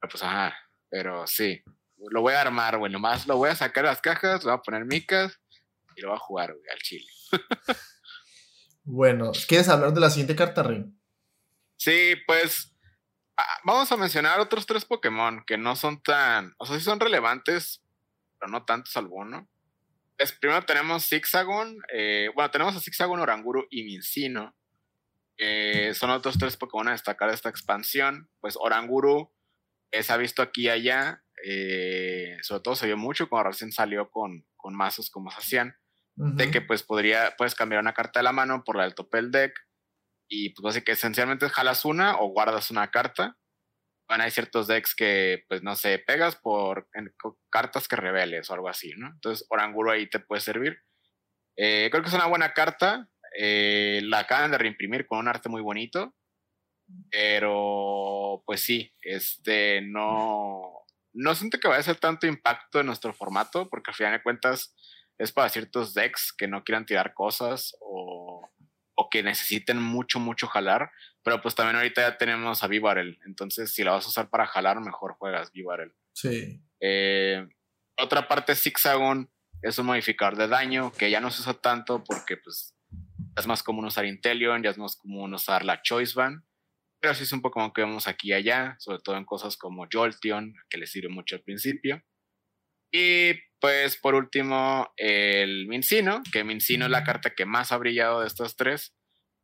[0.00, 0.56] pues ajá.
[0.90, 1.60] Pero sí.
[1.96, 2.92] Lo voy a armar, güey.
[2.92, 5.40] Nomás lo voy a sacar las cajas, lo voy a poner micas
[5.96, 7.10] y lo voy a jugar, güey, al chile.
[8.84, 10.96] bueno, ¿quieres hablar de la siguiente carta, Ring?
[11.78, 12.75] Sí, pues
[13.64, 17.82] vamos a mencionar otros tres Pokémon que no son tan, o sea, sí son relevantes,
[18.38, 19.48] pero no tantos alguno.
[20.40, 24.54] Primero tenemos Zigzagon, eh, bueno, tenemos a Zigzagon, Oranguru y Mincino.
[25.92, 28.30] son otros tres Pokémon a destacar de esta expansión.
[28.40, 29.30] Pues Oranguru
[30.02, 34.10] se ha visto aquí y allá, eh, sobre todo se vio mucho cuando recién salió
[34.10, 35.76] con, con mazos como se hacían,
[36.14, 39.30] de que pues podría, puedes cambiar una carta de la mano por la del topel
[39.30, 39.54] deck
[40.28, 43.36] y pues así que esencialmente jalas una o guardas una carta.
[44.08, 46.88] Bueno, hay ciertos decks que, pues no sé, pegas por
[47.50, 49.08] cartas que reveles o algo así, ¿no?
[49.08, 50.78] Entonces, Oranguro ahí te puede servir.
[51.56, 53.08] Eh, creo que es una buena carta.
[53.36, 56.14] Eh, la acaban de reimprimir con un arte muy bonito.
[57.10, 63.12] Pero, pues sí, este, no, no siento que vaya a ser tanto impacto en nuestro
[63.12, 64.76] formato, porque al final de cuentas
[65.18, 68.48] es para ciertos decks que no quieran tirar cosas o
[68.96, 70.90] o que necesiten mucho, mucho jalar.
[71.22, 73.18] Pero pues también ahorita ya tenemos a Vivarel.
[73.24, 75.94] Entonces, si la vas a usar para jalar, mejor juegas Vivarel.
[76.12, 76.60] Sí.
[76.80, 77.46] Eh,
[77.98, 79.30] otra parte, Zigzagon
[79.62, 82.74] es un modificador de daño que ya no se usa tanto porque pues
[83.36, 86.42] es más común usar Intelion, ya es más común usar la Choice Band.
[87.00, 89.56] Pero sí es un poco como que vemos aquí y allá, sobre todo en cosas
[89.56, 92.02] como Jolteon, que le sirve mucho al principio.
[92.98, 98.22] Y pues por último, el Mincino, que Mincino es la carta que más ha brillado
[98.22, 98.96] de estas tres,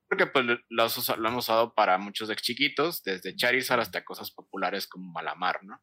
[0.09, 4.87] porque pues lo, lo hemos usado para muchos decks chiquitos, desde Charizard hasta cosas populares
[4.87, 5.83] como Malamar, ¿no?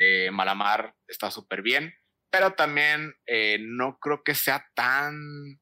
[0.00, 1.94] Eh, Malamar está súper bien,
[2.32, 5.60] pero también eh, no creo que sea tan,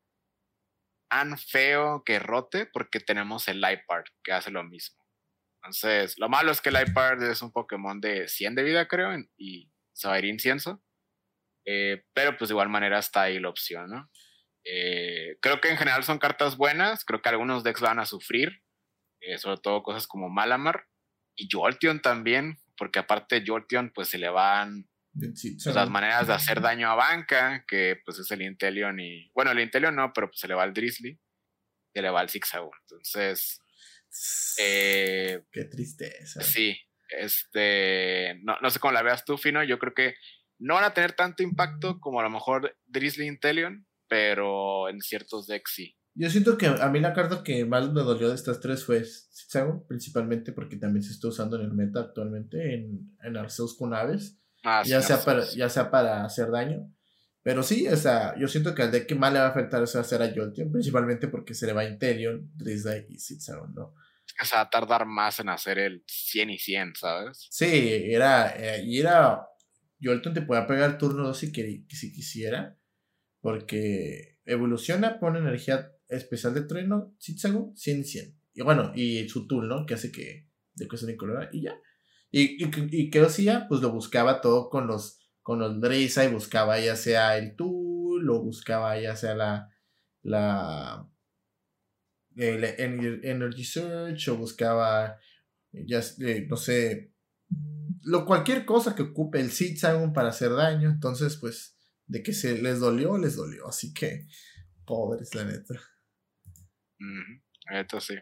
[1.11, 5.05] tan feo que rote, porque tenemos el Lipard, que hace lo mismo.
[5.57, 9.11] Entonces, lo malo es que el Lipard es un Pokémon de 100 de vida, creo,
[9.37, 10.83] y se va a ir incienso.
[11.67, 14.09] Eh, pero pues de igual manera está ahí la opción, ¿no?
[14.65, 18.63] Eh, creo que en general son cartas buenas, creo que algunos decks van a sufrir,
[19.21, 20.87] eh, sobre todo cosas como Malamar
[21.37, 26.61] y Jolteon también, porque aparte Jolteon pues se le van pues, las maneras de hacer
[26.61, 30.39] daño a banca, que pues es el Intelion y, bueno, el Intelion no, pero pues
[30.39, 31.19] se le va al Drizzly,
[31.93, 33.61] se le va al Zigzagoon, entonces...
[34.57, 36.41] Qué tristeza.
[36.43, 36.79] Sí,
[37.11, 40.17] este, no, no sé cómo la veas tú, Fino, yo creo que
[40.59, 45.47] no van a tener tanto impacto como a lo mejor Drizzly Intelion, pero en ciertos
[45.47, 45.97] decks sí.
[46.15, 49.05] Yo siento que a mí la carta que más me dolió de estas tres fue
[49.05, 53.93] Zigzago, principalmente porque también se está usando en el meta actualmente en, en Arceus con
[53.93, 54.39] aves.
[54.65, 56.91] Ah, ya, sea para, ya sea para hacer daño.
[57.43, 59.83] Pero sí, o sea, yo siento que al deck que más le va a afectar
[59.83, 63.95] es hacer a Jolteon, principalmente porque se le va Intelion, Drizzly y Zigzago, ¿no?
[64.41, 67.47] O sea, va a tardar más en hacer el 100 y 100, ¿sabes?
[67.51, 69.47] Sí, era, eh, y era
[70.03, 71.53] Jolton te puede pegar turno 2 si,
[71.89, 72.79] si quisiera.
[73.41, 78.41] Porque evoluciona, pone energía especial de trueno, Zigzago, 100 y 100.
[78.55, 81.81] Y bueno, y su turno, que hace que de cosas de color y ya.
[82.31, 86.33] Y, y, y qué hacía, pues lo buscaba todo con los con los Dresa y
[86.33, 89.71] buscaba ya sea el tool, lo buscaba ya sea la
[90.23, 91.09] la
[92.37, 95.19] Energy Search o buscaba
[95.73, 97.13] ya eh, no sé
[98.03, 100.89] lo, cualquier cosa que ocupe el Zigzagoon para hacer daño.
[100.91, 103.69] Entonces, pues, de que se les dolió, les dolió.
[103.69, 104.27] Así que,
[104.85, 105.75] pobres, la neta.
[107.71, 108.15] esto sí.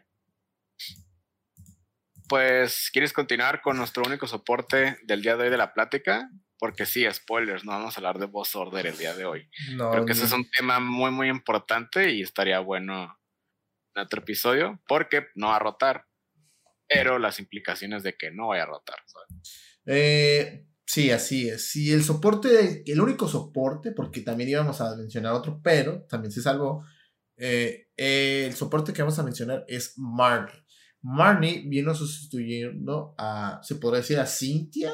[2.29, 6.31] Pues, ¿quieres continuar con nuestro único soporte del día de hoy de la plática?
[6.59, 9.51] Porque sí, spoilers, no vamos a hablar de Boss Order el día de hoy.
[9.77, 13.19] Creo que ese es un tema muy, muy importante y estaría bueno
[13.95, 16.07] en otro episodio, porque no va a rotar,
[16.89, 18.97] pero las implicaciones de que no vaya a rotar.
[19.87, 21.71] Eh, sí, así es.
[21.71, 26.43] Sí, el soporte, el único soporte, porque también íbamos a mencionar otro, pero también se
[26.43, 26.85] salvó.
[27.37, 30.65] Eh, el soporte que vamos a mencionar es Marnie.
[31.03, 34.93] Marnie vino sustituyendo a, se podría decir, a Cynthia.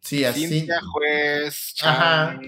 [0.00, 0.80] Sí, a Cynthia.
[0.92, 2.40] Juez, Ajá.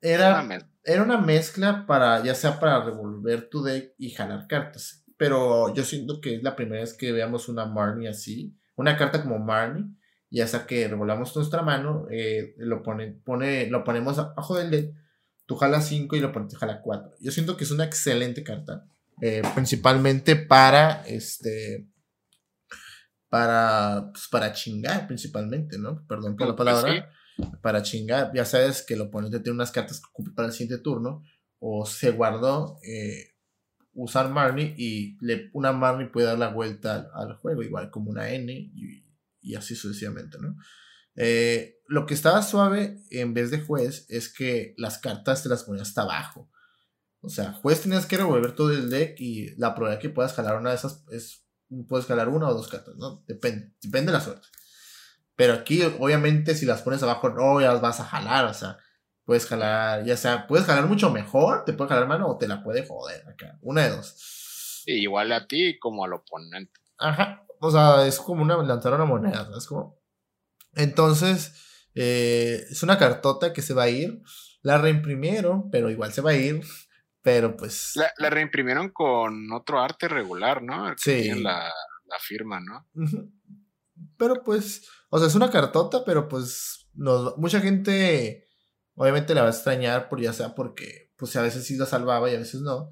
[0.00, 0.46] Era,
[0.84, 5.05] era una mezcla para, ya sea para revolver tu deck y jalar cartas.
[5.16, 8.54] Pero yo siento que es la primera vez que veamos una Marnie así.
[8.76, 9.86] Una carta como Marnie
[10.30, 14.94] ya sea que revolvamos nuestra mano, eh, lo, pone, pone, lo ponemos abajo del deck,
[15.46, 17.14] tú jalas 5 y lo pones, jala 4.
[17.20, 18.86] Yo siento que es una excelente carta,
[19.22, 21.88] eh, principalmente para, este,
[23.28, 26.04] para, pues, para chingar, principalmente, ¿no?
[26.06, 27.12] Perdón por la palabra.
[27.60, 30.82] Para chingar, ya sabes que el oponente tiene unas cartas que ocupa para el siguiente
[30.82, 31.22] turno,
[31.58, 33.35] o se guardó eh,
[33.96, 35.18] usar Marnie y
[35.52, 40.38] una Marnie puede dar la vuelta al, juego, igual como una N y, así sucesivamente,
[40.40, 40.56] ¿no?
[41.14, 45.64] Eh, lo que estaba suave en vez de juez es que las cartas te las
[45.64, 46.50] ponías hasta abajo.
[47.20, 50.58] O sea, juez tenías que revolver todo el deck y la probabilidad que puedas jalar
[50.58, 51.46] una de esas es,
[51.88, 53.24] puedes jalar una o dos cartas, ¿no?
[53.26, 54.46] Depende, depende de la suerte.
[55.36, 58.78] Pero aquí, obviamente, si las pones abajo, no las vas a jalar, o sea,
[59.26, 62.62] puedes jalar, ya sea, puedes jalar mucho mejor, te puede jalar mano o te la
[62.62, 64.82] puede joder acá, una de dos.
[64.86, 66.80] igual a ti como al oponente.
[66.96, 70.00] Ajá, o sea, es como una, lanzar una moneda, es como...
[70.74, 74.22] Entonces, eh, es una cartota que se va a ir.
[74.62, 76.62] La reimprimieron, pero igual se va a ir.
[77.22, 77.98] Pero pues.
[78.18, 80.92] La, reimprimieron con otro arte regular, ¿no?
[80.96, 81.32] sí.
[81.40, 81.72] la,
[82.20, 82.86] firma, ¿no?
[84.16, 84.88] Pero pues.
[85.08, 86.86] O sea, es una cartota, pero pues.
[86.94, 88.45] mucha gente.
[88.96, 91.12] Obviamente la va a extrañar, por ya sea porque.
[91.16, 92.90] Pues a veces sí la salvaba y a veces no.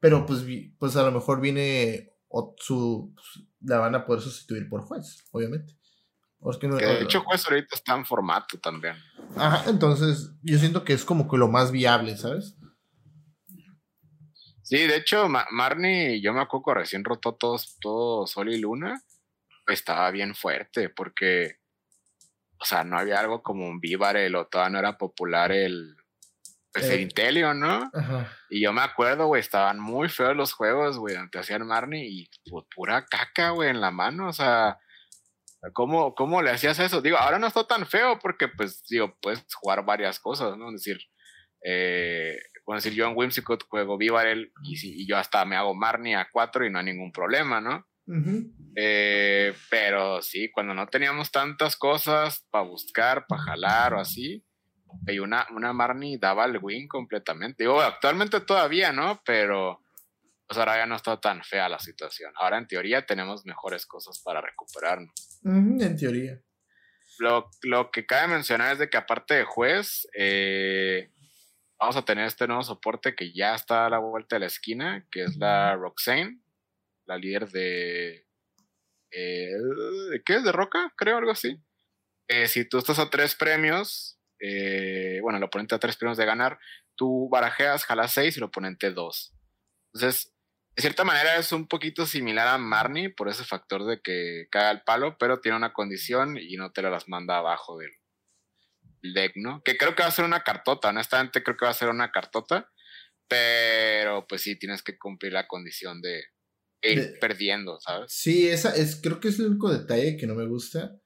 [0.00, 0.44] Pero pues,
[0.78, 2.14] pues a lo mejor viene.
[2.28, 3.14] O su,
[3.60, 5.78] la van a poder sustituir por juez, obviamente
[6.40, 8.94] de hecho, juez ahorita está en formato también.
[9.36, 12.56] Ajá, entonces yo siento que es como que lo más viable, ¿sabes?
[14.62, 19.02] Sí, de hecho, Marnie, yo me acuerdo recién rotó todos, todo Sol y Luna.
[19.66, 21.57] Estaba bien fuerte porque,
[22.60, 25.96] o sea, no había algo como un Vivarel o todavía no era popular el,
[26.72, 27.08] pues el,
[27.58, 27.90] ¿no?
[27.92, 28.32] Ajá.
[28.50, 32.30] Y yo me acuerdo, güey, estaban muy feos los juegos, güey, donde hacían Marnie y
[32.50, 34.78] pues, pura caca, güey, en la mano, o sea
[35.72, 37.00] ¿Cómo, ¿Cómo le hacías eso?
[37.02, 40.68] Digo, ahora no está tan feo porque, pues, digo, puedes jugar varias cosas, ¿no?
[40.68, 40.98] Es decir,
[41.64, 42.38] eh,
[42.74, 46.66] decir, yo en Whimsicott juego Vivarel y, y yo hasta me hago Marnie a 4
[46.66, 47.86] y no hay ningún problema, ¿no?
[48.74, 54.44] Eh, pero sí, cuando no teníamos tantas cosas para buscar, para jalar o así,
[55.06, 57.64] y una, una Marnie daba el win completamente.
[57.64, 59.20] Digo, actualmente todavía, ¿no?
[59.24, 59.82] Pero
[60.46, 62.32] pues ahora ya no está tan fea la situación.
[62.36, 65.12] Ahora en teoría tenemos mejores cosas para recuperarnos.
[65.44, 66.40] en teoría.
[67.18, 71.10] Lo, lo, que cabe mencionar es de que aparte de juez, eh,
[71.78, 75.06] vamos a tener este nuevo soporte que ya está a la vuelta de la esquina,
[75.10, 76.40] que es la Roxane,
[77.08, 78.26] la líder de...
[79.10, 79.50] Eh,
[80.10, 80.40] ¿De qué?
[80.40, 80.92] ¿De Roca?
[80.96, 81.60] Creo, algo así.
[82.28, 84.20] Eh, si tú estás a tres premios,
[85.22, 86.58] bueno, el oponente a tres premios de ganar,
[86.94, 89.34] tú barajeas, jalas seis y el oponente dos.
[89.94, 90.32] Entonces,
[90.78, 94.66] de cierta manera es un poquito similar a Marnie por ese factor de que cae
[94.66, 97.90] al palo, pero tiene una condición y no te las manda abajo del,
[99.02, 99.60] deck, ¿no?
[99.64, 102.12] Que creo que va a ser una cartota, honestamente creo que va a ser una
[102.12, 102.70] cartota,
[103.26, 106.22] pero pues sí, tienes que cumplir la condición de
[106.82, 108.12] ir perdiendo, ¿sabes?
[108.12, 110.96] Sí, esa es, creo que es el único detalle que no me gusta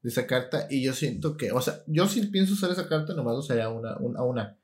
[0.00, 3.14] de esa carta y yo siento que, o sea, yo si pienso usar esa carta
[3.14, 4.58] nomás usaría una, una, una,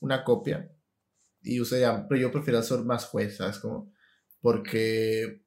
[0.00, 0.70] una copia
[1.42, 3.58] y usaría, pero yo prefiero ser más juez, ¿sabes?
[3.58, 3.92] Como,
[4.40, 5.42] porque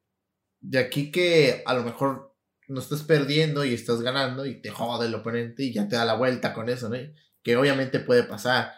[0.59, 2.35] de aquí que a lo mejor
[2.67, 6.05] no estás perdiendo y estás ganando y te jode el oponente y ya te da
[6.05, 6.97] la vuelta con eso, ¿no?
[7.41, 8.73] Que obviamente puede pasar.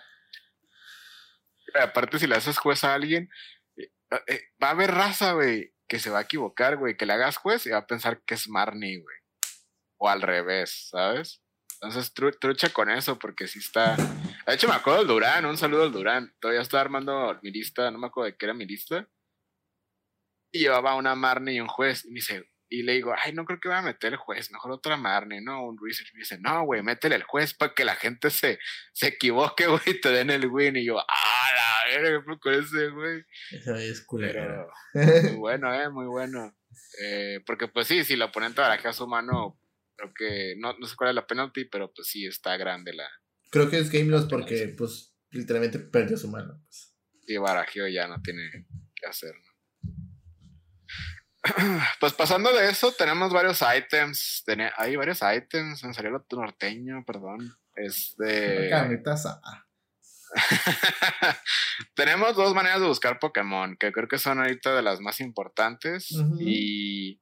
[1.80, 3.30] Aparte, si le haces juez a alguien,
[4.12, 7.14] eh, eh, va a haber raza, güey, que se va a equivocar, güey, que le
[7.14, 9.18] hagas juez y va a pensar que es Marnie, güey.
[9.98, 11.42] O al revés, ¿sabes?
[11.82, 13.96] Entonces, trucha con eso, porque si está.
[13.96, 16.34] De hecho, me acuerdo del Durán, un saludo al Durán.
[16.40, 19.08] Todavía estaba armando mi lista, no me acuerdo de qué era mi lista.
[20.52, 22.04] Y llevaba una Marnie y un juez.
[22.06, 24.52] Y me dice, y le digo, ay, no creo que vaya a meter el juez,
[24.52, 25.64] mejor otra Marnie, ¿no?
[25.64, 26.14] Un research.
[26.14, 28.60] Me dice, no, güey, métele el juez para que la gente se,
[28.92, 30.76] se equivoque, güey, y te den el win.
[30.76, 31.50] Y yo, ah,
[31.98, 33.24] verga, con ese, güey.
[33.52, 34.70] Eso es culero.
[34.94, 36.56] muy bueno, eh, muy bueno.
[37.02, 39.60] Eh, porque, pues sí, si la oponente baraja su mano
[40.00, 43.06] Creo que no, no sé cuál es la penalty, pero pues sí está grande la.
[43.52, 46.62] Creo que es game loss porque, pues, literalmente perdió su mano.
[46.64, 46.96] Pues.
[47.28, 48.50] Y Barajio ya no tiene
[48.96, 49.34] que hacer.
[52.00, 54.44] Pues pasando de eso, tenemos varios items.
[54.78, 55.84] hay varios items.
[55.84, 57.54] En salió lo norteño, perdón.
[57.76, 58.70] Este.
[61.96, 66.10] tenemos dos maneras de buscar Pokémon, que creo que son ahorita de las más importantes.
[66.40, 67.22] Y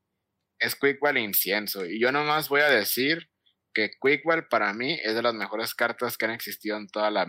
[0.59, 1.85] es Quickwell Incienso.
[1.85, 3.29] Y yo nomás voy a decir
[3.73, 7.27] que Quickwell para mí es de las mejores cartas que han existido en toda la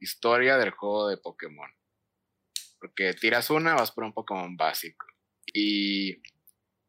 [0.00, 1.70] historia del juego de Pokémon.
[2.80, 5.06] Porque tiras una, vas por un Pokémon básico.
[5.52, 6.22] Y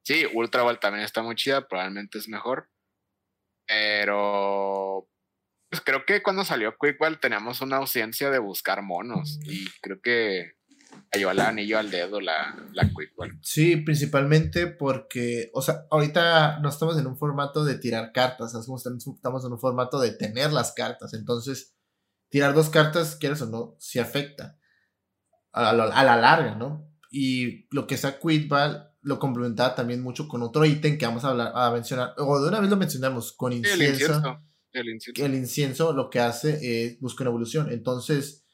[0.03, 2.69] sí, Ultra Ball también está muy chida, probablemente es mejor.
[3.65, 5.07] Pero
[5.73, 9.39] pues creo que cuando salió Quickwell teníamos una ausencia de buscar monos.
[9.43, 10.51] Y creo que
[11.11, 16.69] a el anillo al dedo la, la Quick Sí, principalmente porque, o sea, ahorita no
[16.69, 18.85] estamos en un formato de tirar cartas, estamos
[19.45, 21.75] en un formato de tener las cartas, entonces
[22.29, 24.59] tirar dos cartas, quieres o no, sí afecta.
[25.53, 26.87] a, la larga, ¿no?
[27.09, 31.29] Y lo que sea Quidball lo complementaba también mucho con otro ítem que vamos a,
[31.29, 34.39] hablar, a mencionar, o de una vez lo mencionamos, con incienso.
[34.73, 35.25] El incienso.
[35.25, 37.71] El incienso lo que hace es buscar una evolución.
[37.71, 38.45] Entonces,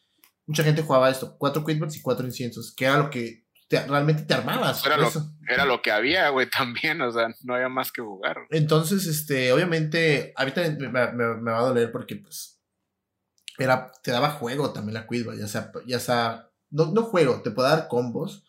[0.46, 4.34] mucha gente jugaba esto, cuatro Quidballs y cuatro inciensos, que era lo que realmente te
[4.34, 4.86] armabas.
[4.86, 5.10] Era lo,
[5.48, 8.38] era lo, que había, güey, también, o sea, no había más que jugar.
[8.50, 12.62] Entonces, este, obviamente, a mí también me, va a doler porque, pues,
[13.58, 17.52] era, te daba juego también la Quidball, ya sea, ya sea, no, no juego, te
[17.52, 18.46] puede dar combos,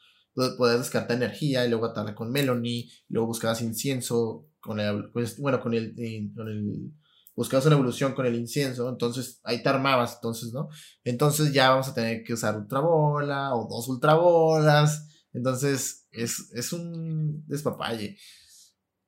[0.56, 5.60] puedes descartar energía y luego atarla con Melanie, luego buscabas incienso con el, pues, bueno,
[5.60, 5.94] con el,
[6.34, 6.92] con el,
[7.40, 10.68] buscabas una evolución con el incienso, entonces ahí te armabas, entonces, ¿no?
[11.04, 17.42] Entonces ya vamos a tener que usar ultrabola o dos ultrabolas, entonces es, es un
[17.46, 18.18] despapalle.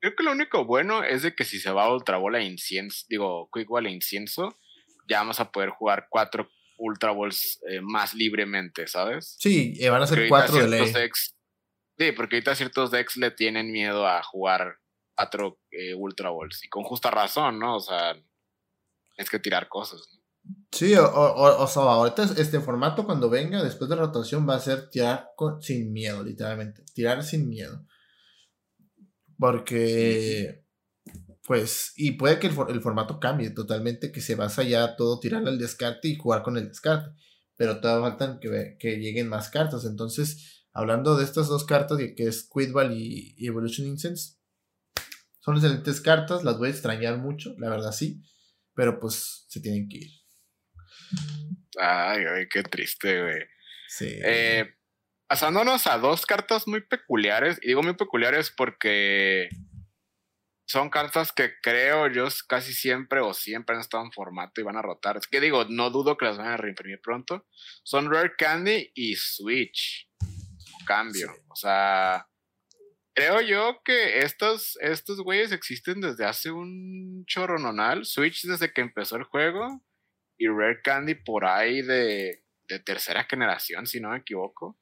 [0.00, 3.04] Creo que lo único bueno es de que si se va a ultrabola e incienso,
[3.10, 4.48] digo, quick e incienso,
[5.06, 9.36] ya vamos a poder jugar cuatro Ultra Balls eh, más libremente, ¿sabes?
[9.38, 10.90] Sí, eh, van a ser cuatro de ley.
[11.98, 14.78] sí, porque ahorita ciertos decks le tienen miedo a jugar
[15.14, 16.64] cuatro eh, Ultra Balls.
[16.64, 17.76] Y con justa razón, ¿no?
[17.76, 18.14] O sea,
[19.16, 20.00] es que tirar cosas.
[20.72, 24.60] Sí, o, o, sea, ahorita este formato cuando venga después de la rotación va a
[24.60, 25.28] ser tirar
[25.60, 26.84] sin miedo, literalmente.
[26.94, 27.86] Tirar sin miedo.
[29.38, 30.62] Porque
[31.46, 35.58] pues, y puede que el, formato cambie totalmente, que se basa ya todo tirar al
[35.58, 37.10] descarte y jugar con el descarte.
[37.56, 39.84] Pero todavía faltan que, que lleguen más cartas.
[39.84, 44.36] Entonces, hablando de estas dos cartas, que es Quidball y, Evolution Incense,
[45.42, 48.22] son excelentes cartas, las voy a extrañar mucho, la verdad sí,
[48.74, 50.10] pero pues se tienen que ir.
[51.78, 53.42] Ay, ay, qué triste, güey.
[53.88, 54.18] Sí.
[54.22, 54.72] Eh,
[55.26, 59.48] pasándonos a dos cartas muy peculiares, y digo muy peculiares porque
[60.64, 64.76] son cartas que creo yo casi siempre o siempre han estado en formato y van
[64.76, 65.16] a rotar.
[65.16, 67.46] Es que digo, no dudo que las van a reimprimir pronto.
[67.82, 70.08] Son Rare Candy y Switch.
[70.86, 71.32] Cambio.
[71.48, 72.26] O sea,
[73.14, 78.04] creo yo que estos, estos güeyes existen desde hace un chorro nonal.
[78.04, 79.82] Switch desde que empezó el juego.
[80.38, 84.78] Y Rare Candy por ahí de, de tercera generación, si no me equivoco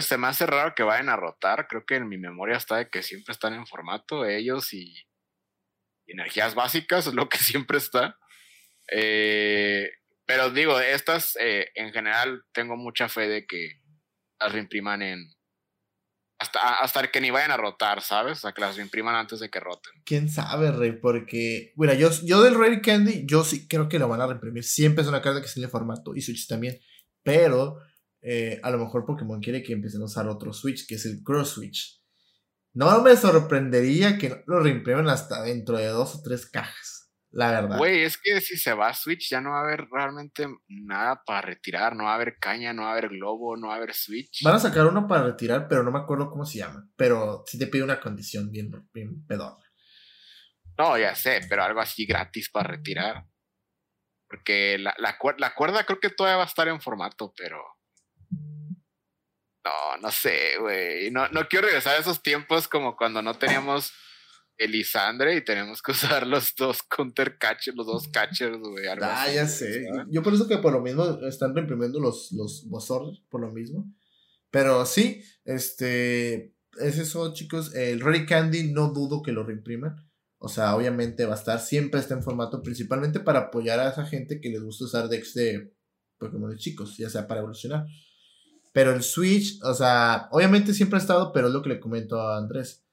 [0.00, 1.66] se me hace raro que vayan a rotar.
[1.68, 4.94] Creo que en mi memoria está de que siempre están en formato ellos y,
[6.06, 8.18] energías básicas, lo que siempre está.
[8.90, 9.90] Eh,
[10.26, 13.80] pero digo, estas eh, en general tengo mucha fe de que
[14.40, 15.34] las reimpriman en.
[16.38, 18.38] Hasta, hasta que ni vayan a rotar, ¿sabes?
[18.38, 19.92] O sea, que las reimpriman antes de que roten.
[20.04, 21.72] Quién sabe, Rey, porque.
[21.76, 24.64] Bueno, yo, yo del Rare Candy, yo sí creo que lo van a reimprimir.
[24.64, 26.80] Siempre es una carta que sale en formato y Switch también.
[27.22, 27.78] Pero
[28.20, 31.22] eh, a lo mejor Pokémon quiere que empiecen a usar otro Switch, que es el
[31.22, 32.02] Cross Switch.
[32.72, 36.93] No me sorprendería que lo reimpriman hasta dentro de dos o tres cajas.
[37.34, 37.78] La verdad.
[37.78, 41.20] Güey, es que si se va a Switch ya no va a haber realmente nada
[41.26, 41.96] para retirar.
[41.96, 44.42] No va a haber caña, no va a haber globo, no va a haber Switch.
[44.44, 46.88] Van a sacar uno para retirar, pero no me acuerdo cómo se llama.
[46.94, 49.64] Pero sí te pide una condición bien, bien pedorra.
[50.78, 53.24] No, ya sé, pero algo así gratis para retirar.
[54.28, 57.64] Porque la, la cuerda creo que todavía va a estar en formato, pero
[59.64, 61.10] no, no sé, güey.
[61.10, 63.92] No, no quiero regresar a esos tiempos como cuando no teníamos
[64.56, 68.86] Elisandre y tenemos que usar los dos counter catchers, los dos catchers, güey.
[69.00, 69.86] Ah, ya sé.
[70.10, 72.66] Yo por eso que por lo mismo están reimprimiendo los, los
[73.28, 73.92] por lo mismo.
[74.50, 76.54] Pero sí, este.
[76.78, 77.74] Es eso, chicos.
[77.74, 79.96] El Ready Candy no dudo que lo reimpriman.
[80.38, 84.04] O sea, obviamente va a estar, siempre está en formato, principalmente para apoyar a esa
[84.04, 85.72] gente que les gusta usar decks de
[86.18, 87.86] Pokémon de chicos, ya sea para evolucionar.
[88.74, 92.20] Pero el Switch, o sea, obviamente siempre ha estado, pero es lo que le comento
[92.20, 92.83] a Andrés.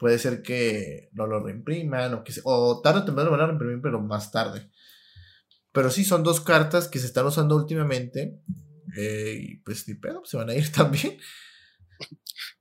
[0.00, 3.46] Puede ser que no lo reimpriman o que o tarde o temprano lo van a
[3.48, 4.70] reimprimir, pero más tarde.
[5.72, 8.40] Pero sí, son dos cartas que se están usando últimamente.
[8.96, 11.18] Eh, y pues ni pedo, se van a ir también.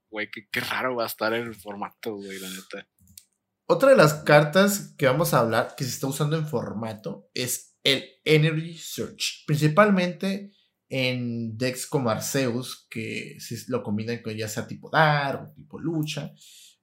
[0.09, 2.89] Güey, qué, raro va a estar en el formato, güey, la neta.
[3.67, 7.77] Otra de las cartas que vamos a hablar que se está usando en formato es
[7.85, 9.45] el Energy Search.
[9.47, 10.51] Principalmente
[10.89, 13.37] en decks como Arceus, que
[13.69, 16.33] lo combinan con ya sea tipo Dar o tipo Lucha,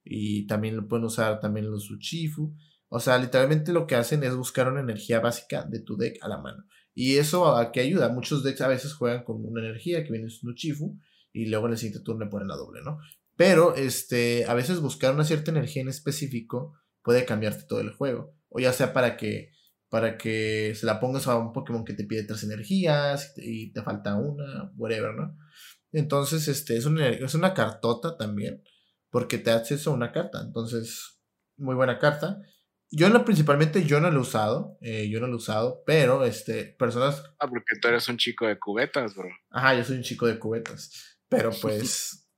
[0.09, 2.55] y también lo pueden usar también los Uchifu.
[2.89, 6.27] O sea, literalmente lo que hacen es buscar una energía básica de tu deck a
[6.27, 6.63] la mano.
[6.93, 8.09] Y eso a qué ayuda.
[8.09, 10.97] Muchos decks a veces juegan con una energía que viene un Uchifu
[11.31, 12.97] y luego en el siguiente turno le ponen la doble, ¿no?
[13.35, 18.33] Pero este, a veces buscar una cierta energía en específico puede cambiarte todo el juego.
[18.49, 19.51] O ya sea para que
[19.89, 23.81] para que se la pongas a un Pokémon que te pide tres energías y te,
[23.81, 25.37] falta una, whatever, ¿no?
[25.91, 28.61] Entonces, este, es una, es una cartota también,
[29.09, 30.41] porque te hace eso una carta.
[30.41, 31.21] Entonces,
[31.57, 32.41] muy buena carta.
[32.89, 36.23] yo no, principalmente yo no lo he usado, eh, yo no lo he usado, pero
[36.23, 37.23] este, personas...
[37.39, 39.29] Ah, porque tú eres un chico de cubetas, bro.
[39.49, 42.23] Ajá, yo soy un chico de cubetas, pero pues...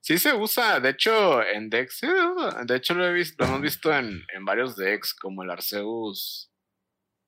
[0.00, 2.00] Sí se usa, de hecho, en Dex,
[2.64, 6.50] de hecho lo, he visto, lo hemos visto en, en varios Dex, como el Arceus,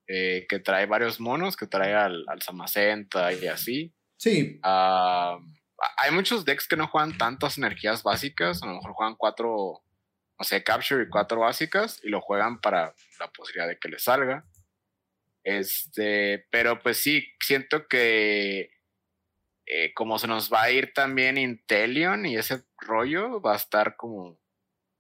[0.07, 3.95] eh, que trae varios monos, que trae al, al Samacenta y así.
[4.17, 4.59] Sí.
[4.63, 5.39] Ah,
[5.97, 9.83] hay muchos decks que no juegan tantas energías básicas, a lo mejor juegan cuatro,
[10.39, 14.05] no sé, Capture y cuatro básicas, y lo juegan para la posibilidad de que les
[14.05, 14.45] salga.
[15.43, 18.71] Este, pero pues sí, siento que
[19.67, 23.97] eh, como se nos va a ir también Intelion y ese rollo, va a estar
[23.97, 24.39] como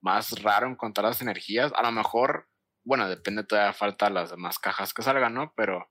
[0.01, 1.72] más raro encontrar las energías.
[1.74, 2.49] A lo mejor,
[2.85, 5.53] bueno, depende, todavía falta las demás cajas que salgan, ¿no?
[5.57, 5.91] Pero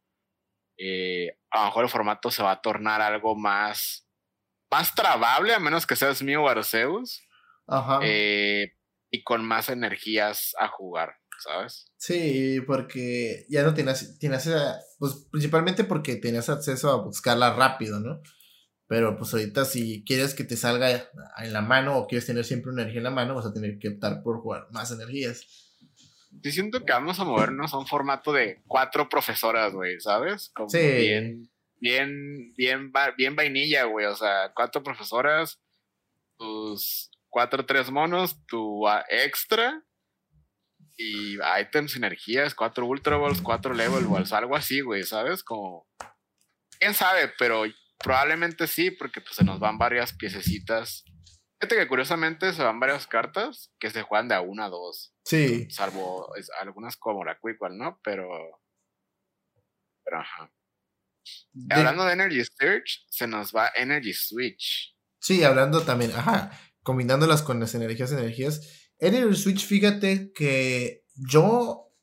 [0.78, 4.09] eh, a lo mejor el formato se va a tornar algo más
[4.72, 7.22] más trabable, a menos que seas mío Arceus.
[7.68, 8.00] Ajá.
[8.04, 8.74] Eh,
[9.12, 11.92] y con más energías a jugar, ¿sabes?
[11.98, 14.50] Sí, porque ya no tienes, tienes
[15.00, 18.22] pues principalmente porque tenías acceso a buscarla rápido, ¿no?
[18.88, 22.72] Pero pues ahorita si quieres que te salga en la mano o quieres tener siempre
[22.72, 25.44] una energía en la mano, vas a tener que optar por jugar más energías.
[26.32, 30.52] Yo siento que vamos a movernos a un formato de cuatro profesoras, güey, ¿sabes?
[30.54, 30.80] Como sí.
[30.80, 31.50] Bien
[31.80, 34.06] bien, bien, bien vainilla, güey.
[34.06, 35.60] O sea, cuatro profesoras,
[36.38, 39.84] tus cuatro, tres monos, tu extra
[40.98, 45.44] y items, energías, cuatro ultra balls, cuatro level balls, algo así, güey, ¿sabes?
[45.44, 45.88] Como,
[46.80, 47.64] quién sabe, pero
[48.00, 51.04] probablemente sí, porque pues se nos van varias piececitas.
[51.60, 55.14] Fíjate que curiosamente se van varias cartas que se juegan de a una a dos.
[55.26, 55.70] Sí.
[55.70, 58.00] Salvo algunas como la Quick ¿no?
[58.02, 58.28] Pero.
[60.06, 60.52] Pero ajá.
[61.70, 64.96] Hablando de Energy Search, se nos va Energy Switch.
[65.20, 66.52] Sí, hablando también, ajá,
[66.84, 68.92] combinándolas con las energías, energías.
[68.98, 71.94] Energy Switch, fíjate que yo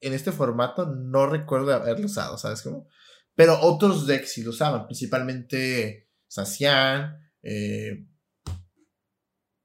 [0.00, 2.88] en este formato no recuerdo haberlo usado, ¿sabes cómo?
[3.34, 8.06] Pero otros decks sí lo usaban, principalmente Sacian, eh,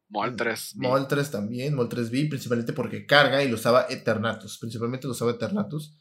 [0.10, 0.74] Moltres.
[0.76, 6.00] Moltres también, Moltres V, principalmente porque carga y lo usaba Eternatus, principalmente lo usaba Eternatus.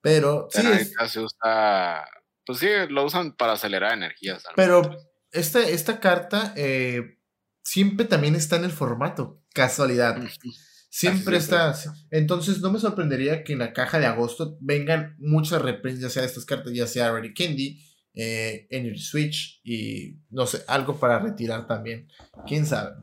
[0.00, 0.62] Pero sí.
[1.08, 2.04] se usa
[2.46, 4.44] pues sí, lo usan para acelerar energías.
[4.56, 4.96] Pero
[5.30, 7.18] esta, esta carta eh,
[7.62, 10.22] siempre también está en el formato, casualidad.
[10.90, 11.74] Siempre está.
[12.10, 16.22] Entonces no me sorprendería que en la caja de agosto vengan muchas reprints, ya sea
[16.22, 17.84] de estas cartas, ya sea Ready Candy,
[18.14, 22.08] eh, Energy Switch y no sé, algo para retirar también.
[22.46, 22.94] Quién sabe.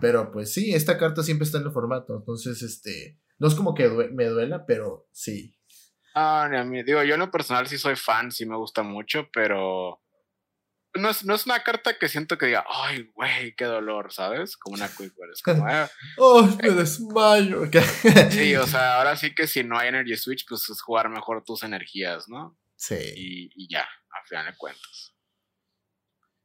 [0.00, 2.16] Pero pues sí, esta carta siempre está en el formato.
[2.16, 3.20] Entonces, este.
[3.38, 5.56] No es como que me duela, pero sí.
[6.14, 6.82] Ah, ni a mí.
[6.82, 10.00] Digo, yo en lo personal sí soy fan, sí me gusta mucho, pero
[10.94, 14.56] no es, no es una carta que siento que diga, ay, güey, qué dolor, ¿sabes?
[14.56, 16.72] Como una Quick Es como, ah, oh, me eh".
[16.72, 17.62] desmayo.
[18.30, 21.42] sí, o sea, ahora sí que si no hay Energy Switch, pues es jugar mejor
[21.44, 22.56] tus energías, ¿no?
[22.76, 22.96] Sí.
[23.16, 25.14] Y, y ya, a final de cuentas.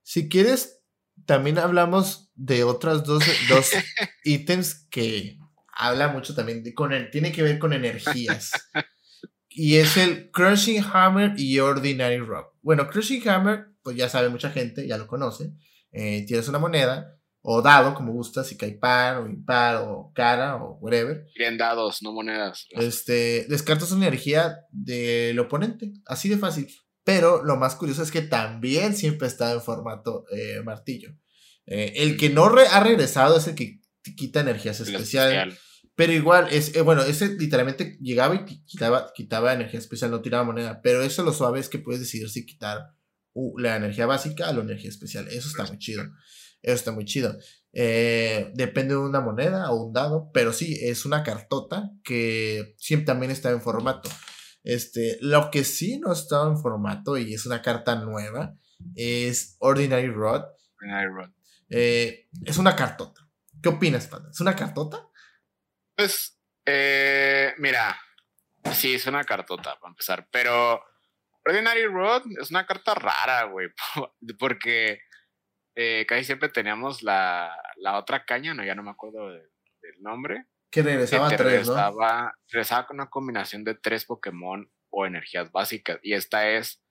[0.02, 0.82] Si quieres,
[1.26, 3.70] también hablamos de otras dos, dos
[4.24, 5.38] ítems que
[5.74, 8.52] habla mucho también de, con el, tiene que ver con energías.
[9.62, 12.54] Y es el Crushing Hammer y Ordinary Rock.
[12.62, 15.52] Bueno, Crushing Hammer, pues ya sabe mucha gente, ya lo conoce.
[15.92, 20.56] Eh, tienes una moneda, o dado, como gusta, si cae par, o impar, o cara,
[20.56, 21.26] o whatever.
[21.38, 22.68] Bien dados, no monedas.
[22.70, 26.74] Este, descartas una energía del oponente, así de fácil.
[27.04, 31.10] Pero lo más curioso es que también siempre está en formato eh, martillo.
[31.66, 33.82] Eh, el que no ha regresado es el que
[34.16, 35.60] quita energías especiales.
[36.00, 40.46] Pero igual, es, eh, bueno, ese literalmente llegaba y quitaba, quitaba energía especial, no tiraba
[40.46, 40.82] moneda.
[40.82, 42.96] Pero eso lo suave es que puedes decidir si quitar
[43.58, 45.28] la energía básica o la energía especial.
[45.28, 46.04] Eso está muy chido.
[46.62, 47.38] Eso está muy chido.
[47.74, 53.08] Eh, depende de una moneda o un dado, pero sí, es una cartota que siempre
[53.08, 54.10] también está en formato.
[54.64, 58.56] Este, lo que sí no está en formato y es una carta nueva
[58.96, 60.44] es Ordinary Rod.
[60.80, 61.30] Ordinary Rod.
[61.70, 63.20] Eh, es una cartota.
[63.62, 64.30] ¿Qué opinas, Pata?
[64.32, 65.09] ¿Es una cartota?
[66.00, 68.00] Pues, eh, mira,
[68.72, 70.82] sí, es una cartota para empezar, pero
[71.46, 73.68] Ordinary Road es una carta rara, güey,
[74.40, 75.02] porque
[75.76, 80.46] eh, casi siempre teníamos la, la, otra caña, no, ya no me acuerdo del nombre.
[80.72, 86.00] Que regresaba a tres, regresaba, regresaba con una combinación de tres Pokémon o energías básicas,
[86.02, 86.82] y esta es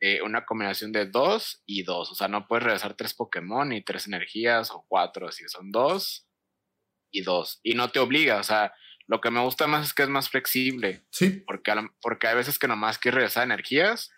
[0.00, 3.84] eh, una combinación de dos y dos, o sea, no puedes regresar tres Pokémon y
[3.84, 6.23] tres energías o cuatro, así son dos
[7.14, 7.60] y dos.
[7.62, 8.74] Y no te obliga, o sea,
[9.06, 11.04] lo que me gusta más es que es más flexible.
[11.10, 11.42] Sí.
[11.46, 14.10] Porque, porque hay veces que nomás quieres regresar energías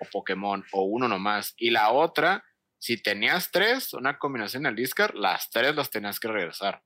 [0.00, 1.54] o Pokémon o uno nomás.
[1.56, 2.44] Y la otra,
[2.78, 6.82] si tenías tres, una combinación del discard, las tres las tenías que regresar.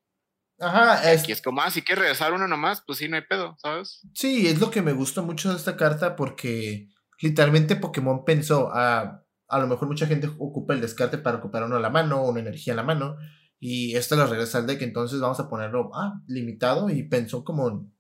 [0.59, 1.13] Ajá.
[1.13, 1.23] Es...
[1.23, 4.01] Aquí es como, ah, si quieres regresar uno nomás, pues sí, no hay pedo, ¿sabes?
[4.15, 6.89] Sí, es lo que me gusta mucho de esta carta porque
[7.21, 11.77] literalmente Pokémon pensó, a a lo mejor mucha gente ocupa el descarte para ocupar uno
[11.77, 13.17] a la mano, una energía a la mano,
[13.67, 17.91] y esto lo regresa al deck, entonces vamos a ponerlo ah, limitado y pensó como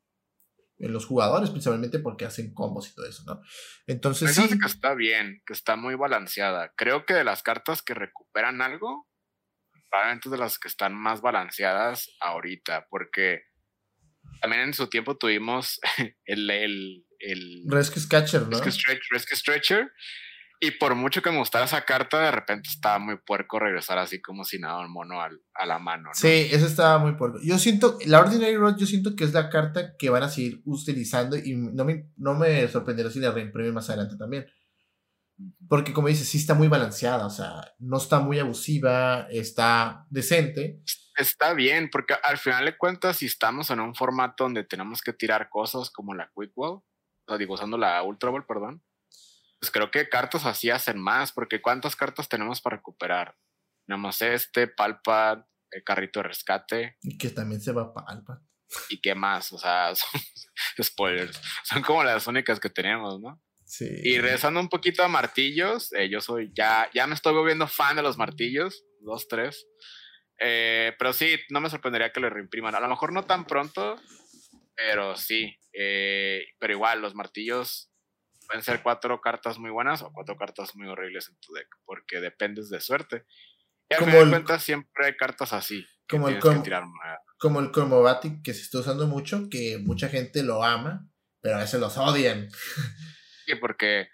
[0.76, 3.40] en los jugadores, principalmente porque hacen combos y todo eso, ¿no?
[3.86, 4.46] Entonces sí.
[4.46, 6.74] que está bien, que está muy balanceada.
[6.76, 9.08] Creo que de las cartas que recuperan algo,
[9.88, 13.44] probablemente de las que están más balanceadas ahorita, porque
[14.42, 15.80] también en su tiempo tuvimos
[16.26, 18.60] el, el, el Rescue Catcher, ¿no?
[18.60, 19.90] Rescue, Stretcher.
[20.64, 24.22] Y por mucho que me gustara esa carta, de repente estaba muy puerco regresar así
[24.22, 26.04] como si nada un mono a la mano.
[26.04, 26.14] ¿no?
[26.14, 27.38] Sí, eso estaba muy puerco.
[27.42, 30.62] Yo siento, la Ordinary Road, yo siento que es la carta que van a seguir
[30.64, 34.46] utilizando y no me, no me sorprenderá si la reimprimen más adelante también.
[35.68, 40.80] Porque como dices, sí está muy balanceada, o sea, no está muy abusiva, está decente.
[41.14, 45.12] Está bien, porque al final de cuentas, si estamos en un formato donde tenemos que
[45.12, 46.80] tirar cosas como la Quick Wall,
[47.26, 48.82] o digo, usando la Ultra Ball, perdón,
[49.64, 53.34] pues creo que cartas así hacen más, porque ¿cuántas cartas tenemos para recuperar?
[53.86, 55.38] Nada más este, Palpad,
[55.70, 56.98] el carrito de rescate.
[57.00, 58.40] Y que también se va Palpad.
[58.90, 59.50] ¿Y qué más?
[59.54, 60.20] O sea, son,
[60.82, 61.40] spoilers.
[61.62, 63.42] Son como las únicas que tenemos, ¿no?
[63.64, 63.88] Sí.
[64.02, 67.96] Y regresando un poquito a martillos, eh, yo soy, ya, ya me estoy volviendo fan
[67.96, 69.66] de los martillos, dos, tres.
[70.40, 72.74] Eh, pero sí, no me sorprendería que lo reimpriman.
[72.74, 73.98] A lo mejor no tan pronto,
[74.76, 75.56] pero sí.
[75.72, 77.90] Eh, pero igual, los martillos
[78.46, 82.20] pueden ser cuatro cartas muy buenas o cuatro cartas muy horribles en tu deck, porque
[82.20, 83.24] dependes de suerte.
[83.88, 85.86] Y al final de cuentas siempre hay cartas así.
[86.08, 86.62] Como el, com
[87.38, 91.06] como el Cromobatic que se está usando mucho, que mucha gente lo ama,
[91.40, 92.50] pero a veces los odian.
[93.46, 94.08] Sí, porque,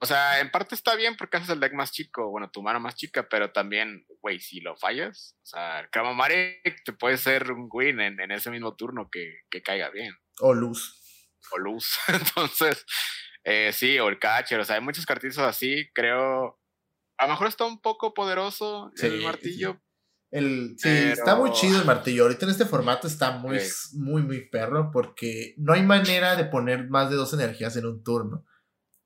[0.00, 2.80] o sea, en parte está bien porque haces el deck más chico, bueno, tu mano
[2.80, 7.50] más chica, pero también, güey, si lo fallas, o sea, el Cramomatic te puede ser
[7.52, 10.12] un win en, en ese mismo turno que, que caiga bien.
[10.40, 10.96] O luz.
[11.52, 11.98] O luz.
[12.08, 12.84] Entonces,
[13.44, 16.58] eh, sí, o el catcher, o sea, hay muchos cartitos así, creo.
[17.16, 19.80] A lo mejor está un poco poderoso el martillo.
[20.30, 22.22] El, sí, está muy chido el martillo.
[22.22, 23.58] Ahorita en este formato está muy,
[23.94, 28.02] muy, muy perro porque no hay manera de poner más de dos energías en un
[28.04, 28.44] turno.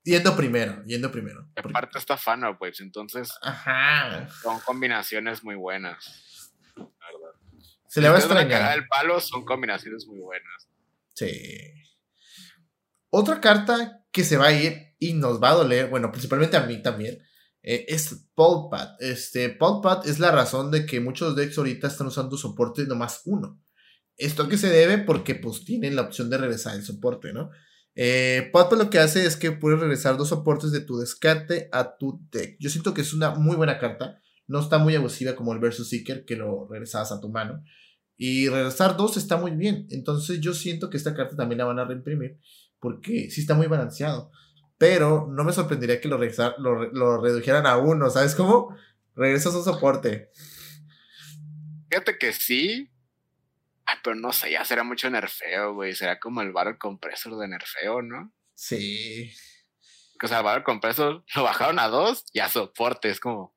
[0.03, 1.49] Yendo primero, yendo primero.
[1.57, 4.29] aparte está Fana pues entonces Ajá.
[4.43, 6.53] son combinaciones muy buenas.
[7.89, 8.77] Se le va a extrañar.
[8.77, 10.69] El palo son combinaciones muy buenas.
[11.15, 11.73] Sí.
[13.09, 16.65] Otra carta que se va a ir y nos va a doler, bueno, principalmente a
[16.65, 17.19] mí también,
[17.63, 18.95] eh, es Pulpad.
[19.01, 23.61] Este, Pulpad es la razón de que muchos decks ahorita están usando soporte nomás uno.
[24.17, 27.51] Esto a qué se debe porque pues tienen la opción de regresar el soporte, ¿no?
[27.97, 32.25] Eh, lo que hace es que puedes regresar dos soportes de tu descarte a tu
[32.31, 32.57] deck.
[32.61, 34.21] Yo siento que es una muy buena carta.
[34.47, 37.65] No está muy abusiva como el Versus Seeker, que lo regresabas a tu mano.
[38.17, 39.89] Y regresar dos está muy bien.
[39.91, 42.39] Entonces yo siento que esta carta también la van a reimprimir
[42.85, 44.31] porque sí está muy balanceado.
[44.77, 48.77] Pero no me sorprendería que lo, lo, redujeran a uno, ¿sabes cómo?
[49.15, 50.31] Regresas a un soporte.
[51.89, 52.93] Fíjate que sí.
[53.87, 55.95] Ay, pero no sé, ya será mucho nerfeo, güey.
[55.95, 58.35] Será como el barrel compresor de nerfeo, ¿no?
[58.53, 59.33] Sí.
[60.23, 63.09] O sea, el barrel compresor lo bajaron a dos y a soporte.
[63.09, 63.57] Es como,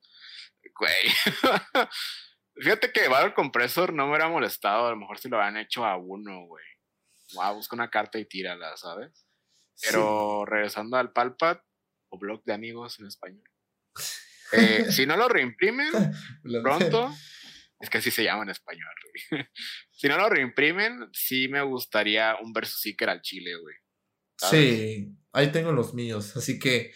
[0.80, 0.94] güey.
[2.56, 4.88] Fíjate que barrel compresor no me hubiera molestado.
[4.88, 6.77] A lo mejor si lo habían hecho a uno, güey
[7.34, 9.26] wow, busca una carta y tírala, ¿sabes?
[9.82, 11.60] Pero regresando al Palpad
[12.10, 13.50] o blog de amigos en español.
[14.54, 15.92] Eh, si no lo reimprimen
[16.64, 17.14] pronto,
[17.80, 18.94] es que así se llama en español.
[19.92, 23.76] si no lo reimprimen, sí me gustaría un versus seeker al chile, güey.
[24.38, 26.94] Sí, ahí tengo los míos, así que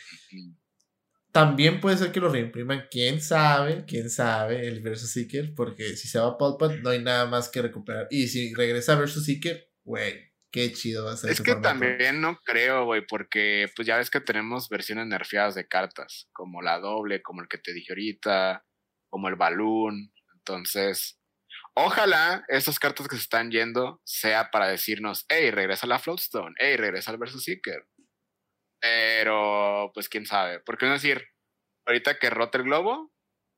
[1.31, 6.07] también puede ser que lo reimpriman, quién sabe, quién sabe, el versus seeker, porque si
[6.07, 8.07] se va a Palpad no hay nada más que recuperar.
[8.11, 11.31] Y si regresa versus seeker, güey, qué chido va a ser.
[11.31, 15.67] Es que también no creo, güey, porque pues ya ves que tenemos versiones nerfeadas de
[15.67, 18.65] cartas, como la doble, como el que te dije ahorita,
[19.09, 20.11] como el balloon.
[20.35, 21.19] Entonces,
[21.75, 26.77] ojalá esas cartas que se están yendo sea para decirnos, hey, regresa la Floatstone, hey,
[26.77, 27.87] regresa el Versus Seeker.
[28.81, 30.59] Pero, pues quién sabe.
[30.59, 31.23] Porque es decir,
[31.85, 33.11] ahorita que rota el globo,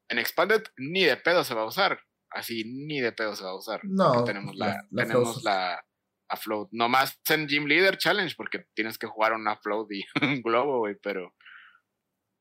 [0.09, 2.01] en Expanded ni de pedo se va a usar.
[2.29, 3.79] Así, ni de pedo se va a usar.
[3.83, 4.23] No.
[4.25, 5.83] Tenemos la, tenemos la,
[6.29, 6.69] a float.
[6.71, 10.95] más en Gym Leader Challenge, porque tienes que jugar una float y un globo, güey,
[11.01, 11.33] pero.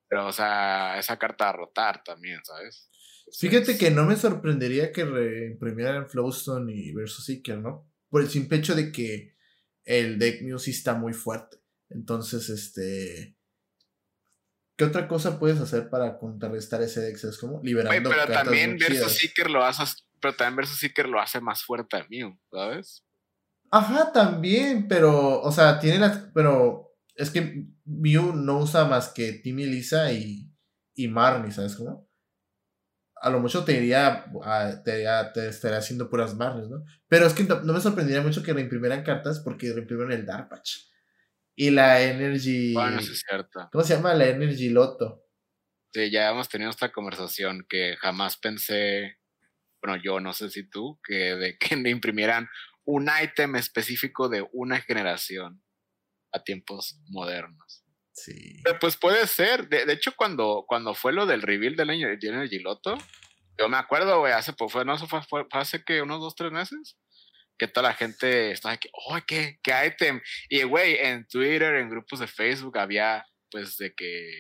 [0.09, 2.91] Pero, o sea, esa carta a rotar también, ¿sabes?
[3.39, 7.91] Fíjate que no me sorprendería que reimprimieran Flowstone y Versus Seeker, ¿no?
[8.11, 9.35] Por el simple hecho de que
[9.85, 11.59] el deck Mew sí está muy fuerte.
[11.89, 13.39] Entonces, este.
[14.77, 17.15] ¿Qué otra cosa puedes hacer para contrarrestar ese deck?
[17.15, 18.11] Es como liberando.
[18.11, 22.07] pero también Versus Seeker lo haces pero también versus Seeker lo hace más fuerte a
[22.09, 23.05] Mew, ¿sabes?
[23.73, 29.33] Ajá, también, pero, o sea, tiene las, pero es que Mew no usa más que
[29.33, 30.53] Timmy Lisa y,
[30.95, 32.07] y Marnie, ¿sabes cómo?
[33.17, 34.27] A lo mucho te diría,
[34.85, 36.85] te, te estaría haciendo puras Marnies, ¿no?
[37.09, 40.89] Pero es que no, me sorprendería mucho que reimprimieran cartas porque reimprimieron el Dark Patch.
[41.57, 42.75] Y la Energy.
[42.75, 43.71] Bueno, eso es cierto.
[43.73, 44.13] ¿Cómo se llama?
[44.13, 45.25] La Energy Loto.
[45.95, 49.19] Sí, ya hemos tenido esta conversación que jamás pensé,
[49.83, 52.49] bueno, yo no sé si tú, que de que imprimieran
[52.85, 55.63] un ítem específico de una generación
[56.33, 57.85] a tiempos modernos.
[58.15, 58.63] Sí.
[58.81, 59.69] pues puede ser.
[59.69, 62.97] De, hecho, cuando, cuando fue lo del reveal del Energy Loto,
[63.59, 66.53] yo me acuerdo, güey, hace, pues, fue, no, fue, fue, hace que unos dos, tres
[66.53, 66.99] meses,
[67.59, 70.21] que toda la gente estaba aquí, oh, ¿qué, qué item?
[70.49, 74.31] Y, güey, en Twitter, en grupos de Facebook, había, pues, de que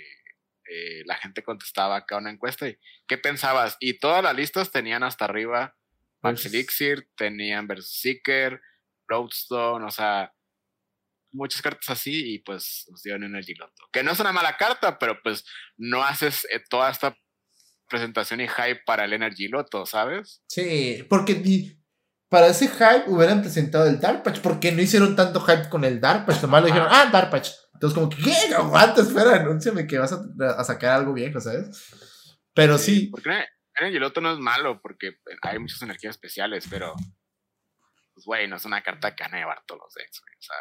[0.68, 3.76] eh, la gente contestaba acá una encuesta y, ¿qué pensabas?
[3.80, 5.76] Y todas las listas tenían hasta arriba
[6.22, 8.60] Max pues Elixir, tenían Versus Seeker,
[9.08, 10.32] Roadstone, o sea,
[11.32, 13.88] muchas cartas así y pues nos dieron Energy Loto.
[13.92, 15.44] Que no es una mala carta, pero pues
[15.76, 17.16] no haces eh, toda esta
[17.88, 20.42] presentación y hype para el Energy Loto, ¿sabes?
[20.48, 21.76] Sí, porque
[22.28, 26.00] para ese hype hubieran presentado el Dark Patch, porque no hicieron tanto hype con el
[26.00, 27.50] Dark Patch, nomás le dijeron, ah, Dark Patch.
[27.74, 28.54] Entonces como que, ¿qué?
[28.54, 31.68] Aguanta, espera, anúnciame que vas a, sacar algo viejo, ¿sabes?
[32.54, 33.10] Pero sí.
[33.10, 33.12] sí
[33.86, 36.94] el otro no es malo porque hay muchas energías especiales, pero
[38.14, 40.56] pues güey, no es una carta que van a llevar todos los decks, O sea.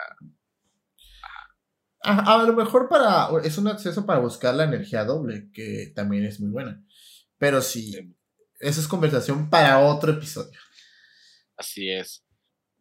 [2.04, 6.40] A, lo mejor para es un acceso para buscar la energía doble, que también es
[6.40, 6.84] muy buena.
[7.38, 8.16] Pero sí,
[8.60, 10.60] esa es conversación para otro episodio.
[11.58, 12.26] Así es.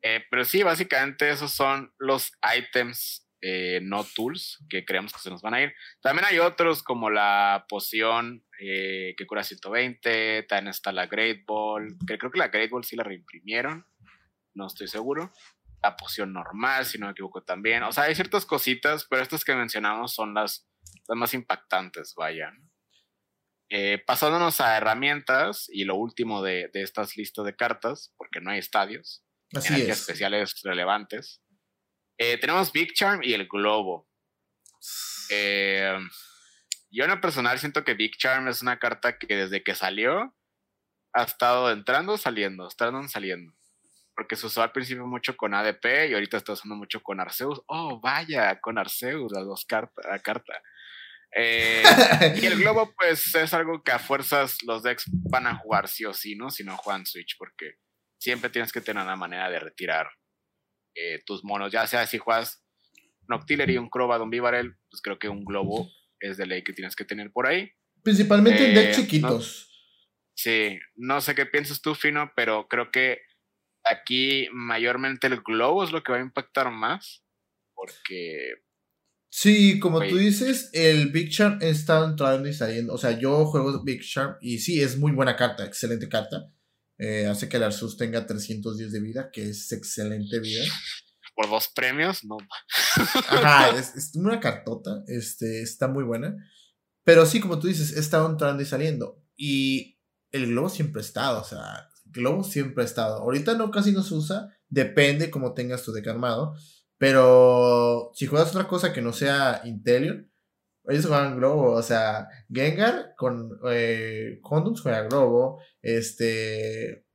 [0.02, 5.30] Eh, pero sí, básicamente esos son los ítems eh, no tools que creemos que se
[5.30, 5.72] nos van a ir.
[6.00, 11.96] También hay otros como la poción eh, que cura 120, también está la Great Ball,
[12.06, 13.86] que creo que la Great Ball sí la reimprimieron,
[14.54, 15.32] no estoy seguro.
[15.82, 17.82] La poción normal, si no me equivoco también.
[17.84, 20.68] O sea, hay ciertas cositas, pero estas que mencionamos son las,
[21.08, 22.52] las más impactantes, vaya.
[23.70, 28.50] Eh, pasándonos a herramientas y lo último de, de estas listas de cartas, porque no
[28.50, 29.24] hay estadios,
[29.54, 31.40] Así especiales relevantes.
[32.22, 34.06] Eh, tenemos Big Charm y el Globo.
[35.30, 35.98] Eh,
[36.90, 40.36] yo en lo personal siento que Big Charm es una carta que desde que salió
[41.14, 43.54] ha estado entrando, saliendo, entrando, saliendo.
[44.14, 47.62] Porque se usó al principio mucho con ADP y ahorita está usando mucho con Arceus.
[47.68, 50.60] Oh, vaya, con Arceus, las dos cartas, la carta.
[51.34, 51.82] Eh,
[52.42, 56.04] y el globo, pues es algo que a fuerzas los decks van a jugar sí
[56.04, 56.50] o sí, ¿no?
[56.50, 57.76] Si no juegan Switch, porque
[58.18, 60.10] siempre tienes que tener una manera de retirar
[60.94, 62.64] eh, tus monos, ya sea si juegas
[63.28, 65.88] un y un Crobat, un Vivarel, pues creo que un globo
[66.20, 67.70] es de ley que tienes que tener por ahí.
[68.02, 69.70] Principalmente en decks eh, chiquitos.
[70.34, 73.18] sí, no sé qué piensas tú, Fino, pero creo que
[73.84, 77.24] aquí mayormente el globo es lo que va a impactar más,
[77.74, 78.54] porque...
[79.32, 82.94] Sí, como tú dices, el Big Sharp está entrando y saliendo.
[82.94, 86.52] O sea, yo juego Big Sharp y sí, es muy buena carta, excelente carta.
[87.02, 90.64] Eh, hace que el Arceus tenga 310 de vida, que es excelente vida.
[91.34, 92.36] Por dos premios, no.
[93.30, 96.36] Ajá, es, una cartota, este, está muy buena.
[97.02, 99.24] Pero sí, como tú dices, está entrando y saliendo.
[99.34, 99.98] Y
[100.30, 103.22] el globo siempre ha estado, o sea, el globo siempre ha estado.
[103.22, 106.54] Ahorita no casi no se usa, depende cómo tengas tu deck armado.
[106.98, 110.29] Pero si juegas otra cosa que no sea Intelion,
[110.88, 117.06] ellos juegan Globo, o sea, Gengar con eh, Condoms juega Globo, este...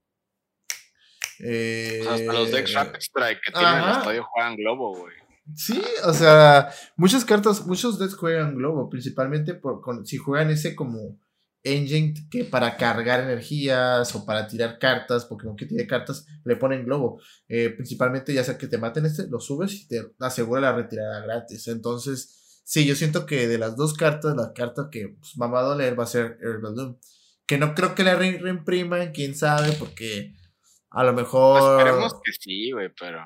[1.39, 5.13] Eh, Hasta los decks Rapid Strike que tienen el estadio juegan Globo, güey.
[5.53, 11.19] Sí, o sea, muchas cartas, muchos decks juegan Globo, principalmente por, si juegan ese como
[11.65, 16.85] engine que para cargar energías o para tirar cartas, Pokémon que tiene cartas, le ponen
[16.85, 17.19] globo.
[17.47, 21.21] Eh, principalmente ya sea que te maten este, lo subes y te asegura la retirada
[21.21, 21.67] gratis.
[21.67, 22.34] Entonces,
[22.65, 25.97] Sí, yo siento que de las dos cartas, la carta que pues, va a doler
[25.97, 26.97] va a ser Herbal
[27.45, 30.33] Que no creo que la reimpriman, quién sabe, porque
[30.89, 31.59] a lo mejor.
[31.59, 33.23] Pues esperemos que sí, güey, pero.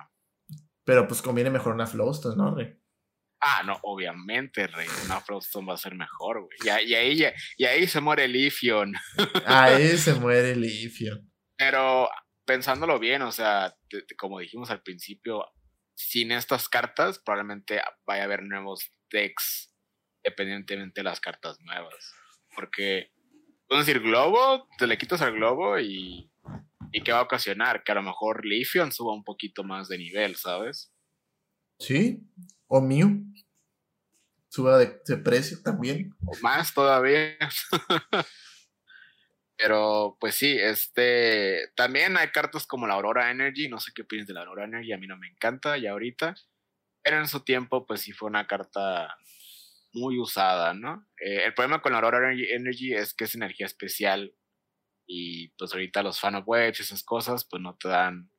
[0.84, 2.76] Pero pues conviene mejor una Flowstone, ¿no, Rey?
[3.40, 4.88] Ah, no, obviamente, Rey.
[5.06, 6.58] Una Flowstone va a ser mejor, güey.
[6.66, 7.24] Y, ahí,
[7.58, 8.94] y ahí se muere el Ifion.
[9.46, 11.32] ahí se muere el Ifion.
[11.56, 12.10] Pero
[12.44, 13.74] pensándolo bien, o sea,
[14.18, 15.46] como dijimos al principio,
[15.96, 19.74] sin estas cartas probablemente vaya a haber nuevos decks
[20.24, 22.14] dependientemente de las cartas nuevas.
[22.56, 23.12] Porque,
[23.68, 26.32] puedes decir, globo, te le quitas al globo y,
[26.92, 27.84] y ¿qué va a ocasionar?
[27.84, 30.92] Que a lo mejor Leafeon suba un poquito más de nivel, ¿sabes?
[31.80, 32.20] Sí,
[32.68, 33.24] o Mew
[34.50, 36.14] suba de, precio también.
[36.26, 37.38] O más todavía.
[39.58, 44.26] Pero pues sí, este también hay cartas como la Aurora Energy, no sé qué opinas
[44.26, 46.36] de la Aurora Energy, a mí no me encanta ya ahorita,
[47.04, 49.16] pero en su tiempo pues sí fue una carta
[49.94, 51.08] muy usada, ¿no?
[51.20, 54.34] Eh, el problema con la Aurora Energy es que es energía especial
[55.08, 58.32] y pues ahorita los fan of y esas cosas pues no te dan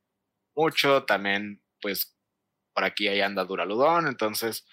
[0.55, 2.17] mucho, también pues
[2.73, 4.65] por aquí ahí anda Duraludón, entonces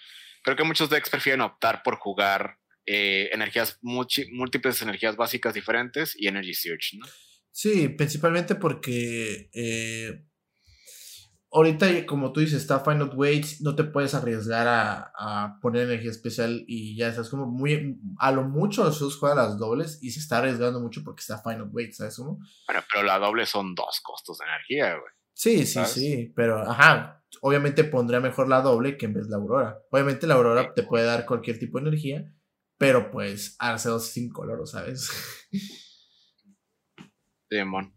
[0.43, 6.27] creo que muchos decks prefieren optar por jugar eh, energías, múltiples energías básicas diferentes y
[6.27, 7.05] Energy Search, ¿no?
[7.51, 10.23] Sí, principalmente porque eh,
[11.51, 16.63] ahorita, como tú dices, está Final Weights, no te puedes arriesgar a, poner energía especial
[16.67, 20.39] y ya estás como muy, a lo mucho los juega las dobles y se está
[20.39, 22.17] arriesgando mucho porque está Final Weights, ¿sabes?
[22.17, 25.11] Bueno, pero la doble son dos costos de energía, güey.
[25.33, 29.37] Sí, sí, sí, pero ajá, obviamente pondría mejor la doble que en vez de la
[29.37, 29.79] aurora.
[29.89, 32.33] Obviamente la aurora te puede dar cualquier tipo de energía,
[32.77, 35.09] pero pues Arceus sin color, ¿sabes?
[37.49, 37.95] Demon.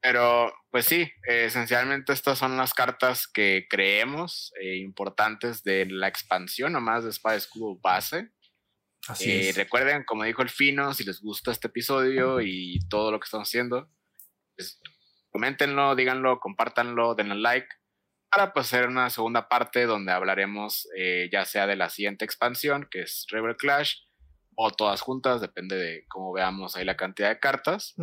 [0.00, 6.74] Pero, pues sí, esencialmente estas son las cartas que creemos eh, importantes de la expansión,
[6.74, 8.30] nomás de Espada Escudo base.
[9.08, 9.56] Así eh, es.
[9.56, 13.48] Recuerden, como dijo el Fino, si les gusta este episodio y todo lo que estamos
[13.48, 13.88] haciendo,
[14.54, 14.78] pues,
[15.30, 17.68] coméntenlo, díganlo, compártanlo, denle like
[18.30, 22.86] para pues, hacer una segunda parte donde hablaremos eh, ya sea de la siguiente expansión,
[22.90, 23.94] que es River Clash,
[24.54, 27.94] o todas juntas, depende de cómo veamos ahí la cantidad de cartas.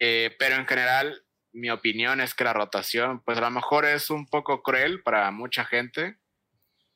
[0.00, 1.24] Eh, pero en general,
[1.58, 5.30] mi opinión es que la rotación, pues a lo mejor es un poco cruel para
[5.30, 6.18] mucha gente,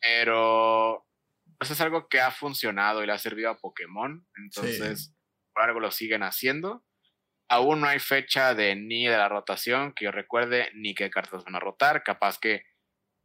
[0.01, 1.07] pero
[1.59, 5.15] pues es algo que ha funcionado y le ha servido a Pokémon, entonces
[5.53, 6.85] por algo lo siguen haciendo
[7.53, 11.45] aún no hay fecha de ni de la rotación que yo recuerde, ni qué cartas
[11.45, 12.03] van a rotar.
[12.03, 12.65] Capaz que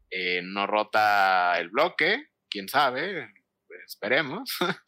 [0.09, 3.33] eh, no rota el bloque, quién sabe,
[3.85, 4.49] esperemos.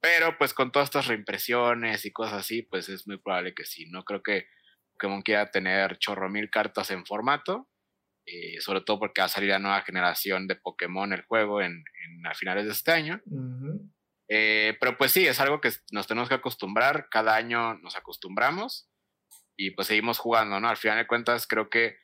[0.00, 3.86] Pero pues con todas estas reimpresiones y cosas así, pues es muy probable que sí.
[3.86, 4.46] No creo que
[4.94, 7.68] Pokémon quiera tener chorro mil cartas en formato.
[8.24, 11.82] Eh, sobre todo porque va a salir la nueva generación de Pokémon el juego en,
[12.24, 13.20] a finales de este año.
[14.28, 18.88] Eh, pero pues sí, es algo que nos tenemos que acostumbrar, cada año nos acostumbramos
[19.56, 20.68] y pues seguimos jugando, ¿no?
[20.68, 21.96] Al final de cuentas creo que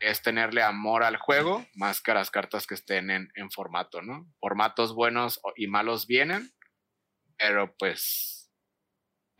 [0.00, 4.32] es tenerle amor al juego más que a las cartas que estén en, formato, ¿no?
[4.40, 6.50] Formatos buenos y malos vienen,
[7.36, 8.37] pero pues,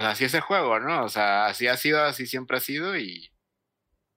[0.06, 1.04] así es el juego, ¿no?
[1.04, 3.32] O sea, así ha sido, así siempre ha sido y,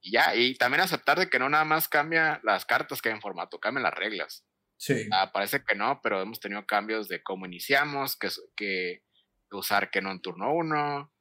[0.01, 3.15] y ya, y también aceptar de que no nada más cambia las cartas que hay
[3.15, 4.45] en formato, cambian las reglas.
[4.77, 5.07] Sí.
[5.11, 9.03] Ah, parece que no, pero hemos tenido cambios de cómo iniciamos, que, que
[9.51, 11.11] usar que no en turno uno,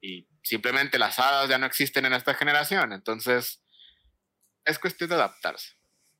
[0.00, 3.62] y simplemente las hadas ya no existen en esta generación, entonces
[4.64, 5.76] es cuestión de adaptarse.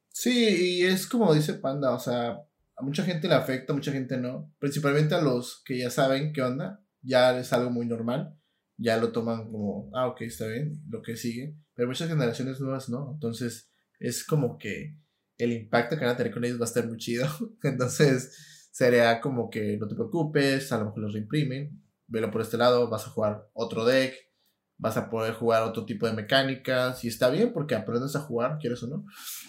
[0.09, 2.39] Sí, y es como dice Panda, o sea,
[2.77, 6.33] a mucha gente le afecta, a mucha gente no, principalmente a los que ya saben
[6.33, 8.37] qué onda, ya es algo muy normal,
[8.77, 12.89] ya lo toman como, ah, ok, está bien, lo que sigue, pero muchas generaciones nuevas
[12.89, 14.97] no, entonces es como que
[15.39, 17.27] el impacto que van a tener con ellos va a estar muy chido.
[17.63, 22.57] Entonces, sería como que no te preocupes, a lo mejor los reimprimen, velo por este
[22.57, 24.15] lado, vas a jugar otro deck,
[24.79, 28.59] vas a poder jugar otro tipo de mecánicas, y está bien porque aprendes a jugar,
[28.59, 29.05] quieres o no.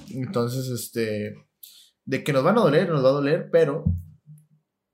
[0.10, 1.36] Entonces, este,
[2.06, 3.86] de que nos van a doler, nos va a doler, pero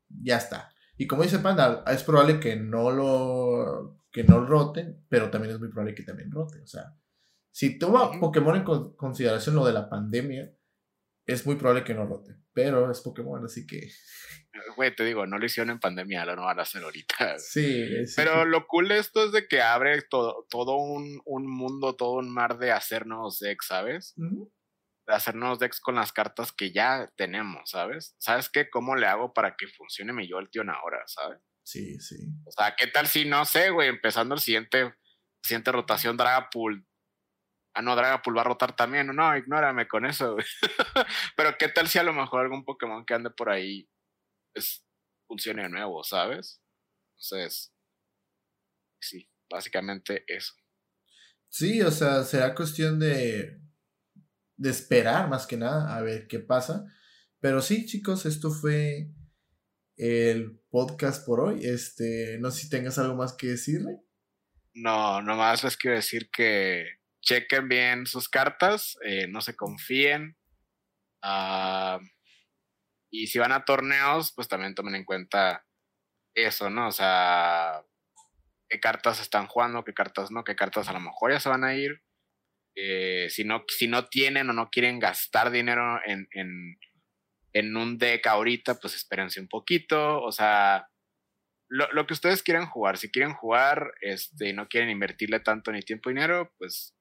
[0.09, 0.69] ya está.
[0.99, 5.59] Y como dice Panda, es probable que no lo que no roten, pero también es
[5.59, 6.59] muy probable que también rote.
[6.61, 6.93] O sea,
[7.51, 8.65] si toma Pokémon en
[8.97, 10.53] consideración lo de la pandemia,
[11.25, 12.35] es muy probable que no rote.
[12.51, 13.89] Pero es Pokémon, así que.
[14.75, 17.35] Güey, te digo, no lo hicieron en pandemia, lo no van a hacer ahorita.
[17.37, 17.85] Sí,
[18.17, 22.29] Pero lo cool de esto es de que abre todo, todo un, mundo, todo un
[22.29, 24.15] mar de hacer nuevos decks, ¿sabes?
[24.17, 24.49] Hacer
[25.33, 28.15] nuevos decks con las cartas que ya tenemos, ¿sabes?
[28.19, 28.69] ¿Sabes qué?
[28.69, 31.39] ¿Cómo le hago para que funcione mi Jolteon ahora, ¿sabes?
[31.63, 32.15] Sí, sí.
[32.45, 34.93] O sea, ¿qué tal si, no sé, güey, empezando el siguiente,
[35.43, 36.83] siguiente rotación Dragapult
[37.73, 39.07] Ah, no, Dragapult va a rotar también.
[39.07, 40.35] No, ignórame con eso.
[41.37, 43.89] Pero qué tal si a lo mejor algún Pokémon que ande por ahí
[44.53, 44.85] pues,
[45.27, 46.61] funcione de nuevo, ¿sabes?
[47.15, 47.73] Entonces,
[48.99, 50.53] sí, básicamente eso.
[51.47, 53.61] Sí, o sea, será cuestión de,
[54.59, 56.85] de esperar más que nada a ver qué pasa.
[57.39, 59.09] Pero sí, chicos, esto fue
[59.95, 61.65] el podcast por hoy.
[61.65, 64.01] Este, no sé si tengas algo más que decirle.
[64.73, 66.85] No, nomás les quiero decir que
[67.21, 70.37] chequen bien sus cartas, eh, no se confíen.
[71.21, 71.99] Ah,
[73.09, 75.65] y si van a torneos, pues también tomen en cuenta
[76.35, 76.89] eso, ¿no?
[76.89, 77.81] O sea,
[78.67, 81.63] qué cartas están jugando, qué cartas no, qué cartas a lo mejor ya se van
[81.63, 82.03] a ir.
[82.75, 86.77] Eh, si, no, si no tienen o no quieren gastar dinero en, en,
[87.53, 90.21] en un deck ahorita, pues espérense un poquito.
[90.21, 90.87] O sea,
[91.69, 92.97] lo, que ustedes quieran jugar.
[92.97, 96.95] Si quieren jugar este, y no quieren invertirle tanto ni tiempo ni dinero, pues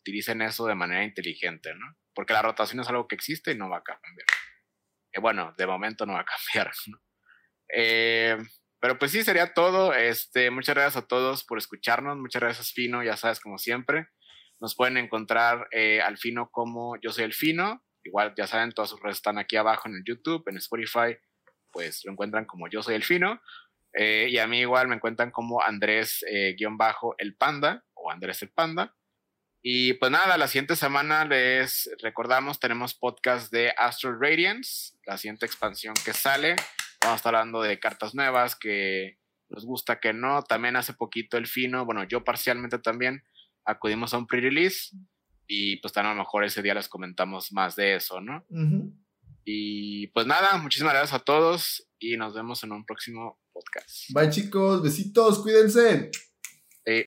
[0.00, 1.96] utilicen eso de manera inteligente, ¿no?
[2.14, 4.26] Porque la rotación es algo que existe y no va a cambiar.
[5.12, 7.00] Eh, bueno, de momento no va a cambiar, ¿no?
[7.74, 8.36] Eh,
[8.78, 9.94] pero pues sí, sería todo.
[9.94, 12.18] Este, muchas gracias a todos por escucharnos.
[12.18, 14.08] Muchas gracias, Fino, ya sabes, como siempre.
[14.64, 17.84] Nos pueden encontrar eh, al Fino como Yo Soy el Fino.
[18.02, 21.18] Igual, ya saben, todas sus redes están aquí abajo en el YouTube, en Spotify,
[21.70, 23.42] pues lo encuentran como Yo Soy el Fino.
[23.92, 28.10] Eh, y a mí igual me encuentran como Andrés eh, guion bajo el Panda o
[28.10, 28.96] Andrés el Panda.
[29.62, 35.44] Y pues nada, la siguiente semana les recordamos, tenemos podcast de Astral Radiance, la siguiente
[35.44, 36.56] expansión que sale.
[37.02, 39.18] Vamos a estar hablando de cartas nuevas que
[39.50, 40.42] nos gusta, que no.
[40.42, 43.24] También hace poquito el fino, bueno, yo parcialmente también
[43.64, 44.96] acudimos a un pre-release
[45.46, 48.44] y pues tan a lo mejor ese día les comentamos más de eso, ¿no?
[49.44, 54.10] Y pues nada, muchísimas gracias a todos y nos vemos en un próximo podcast.
[54.10, 56.10] Bye chicos, besitos, cuídense.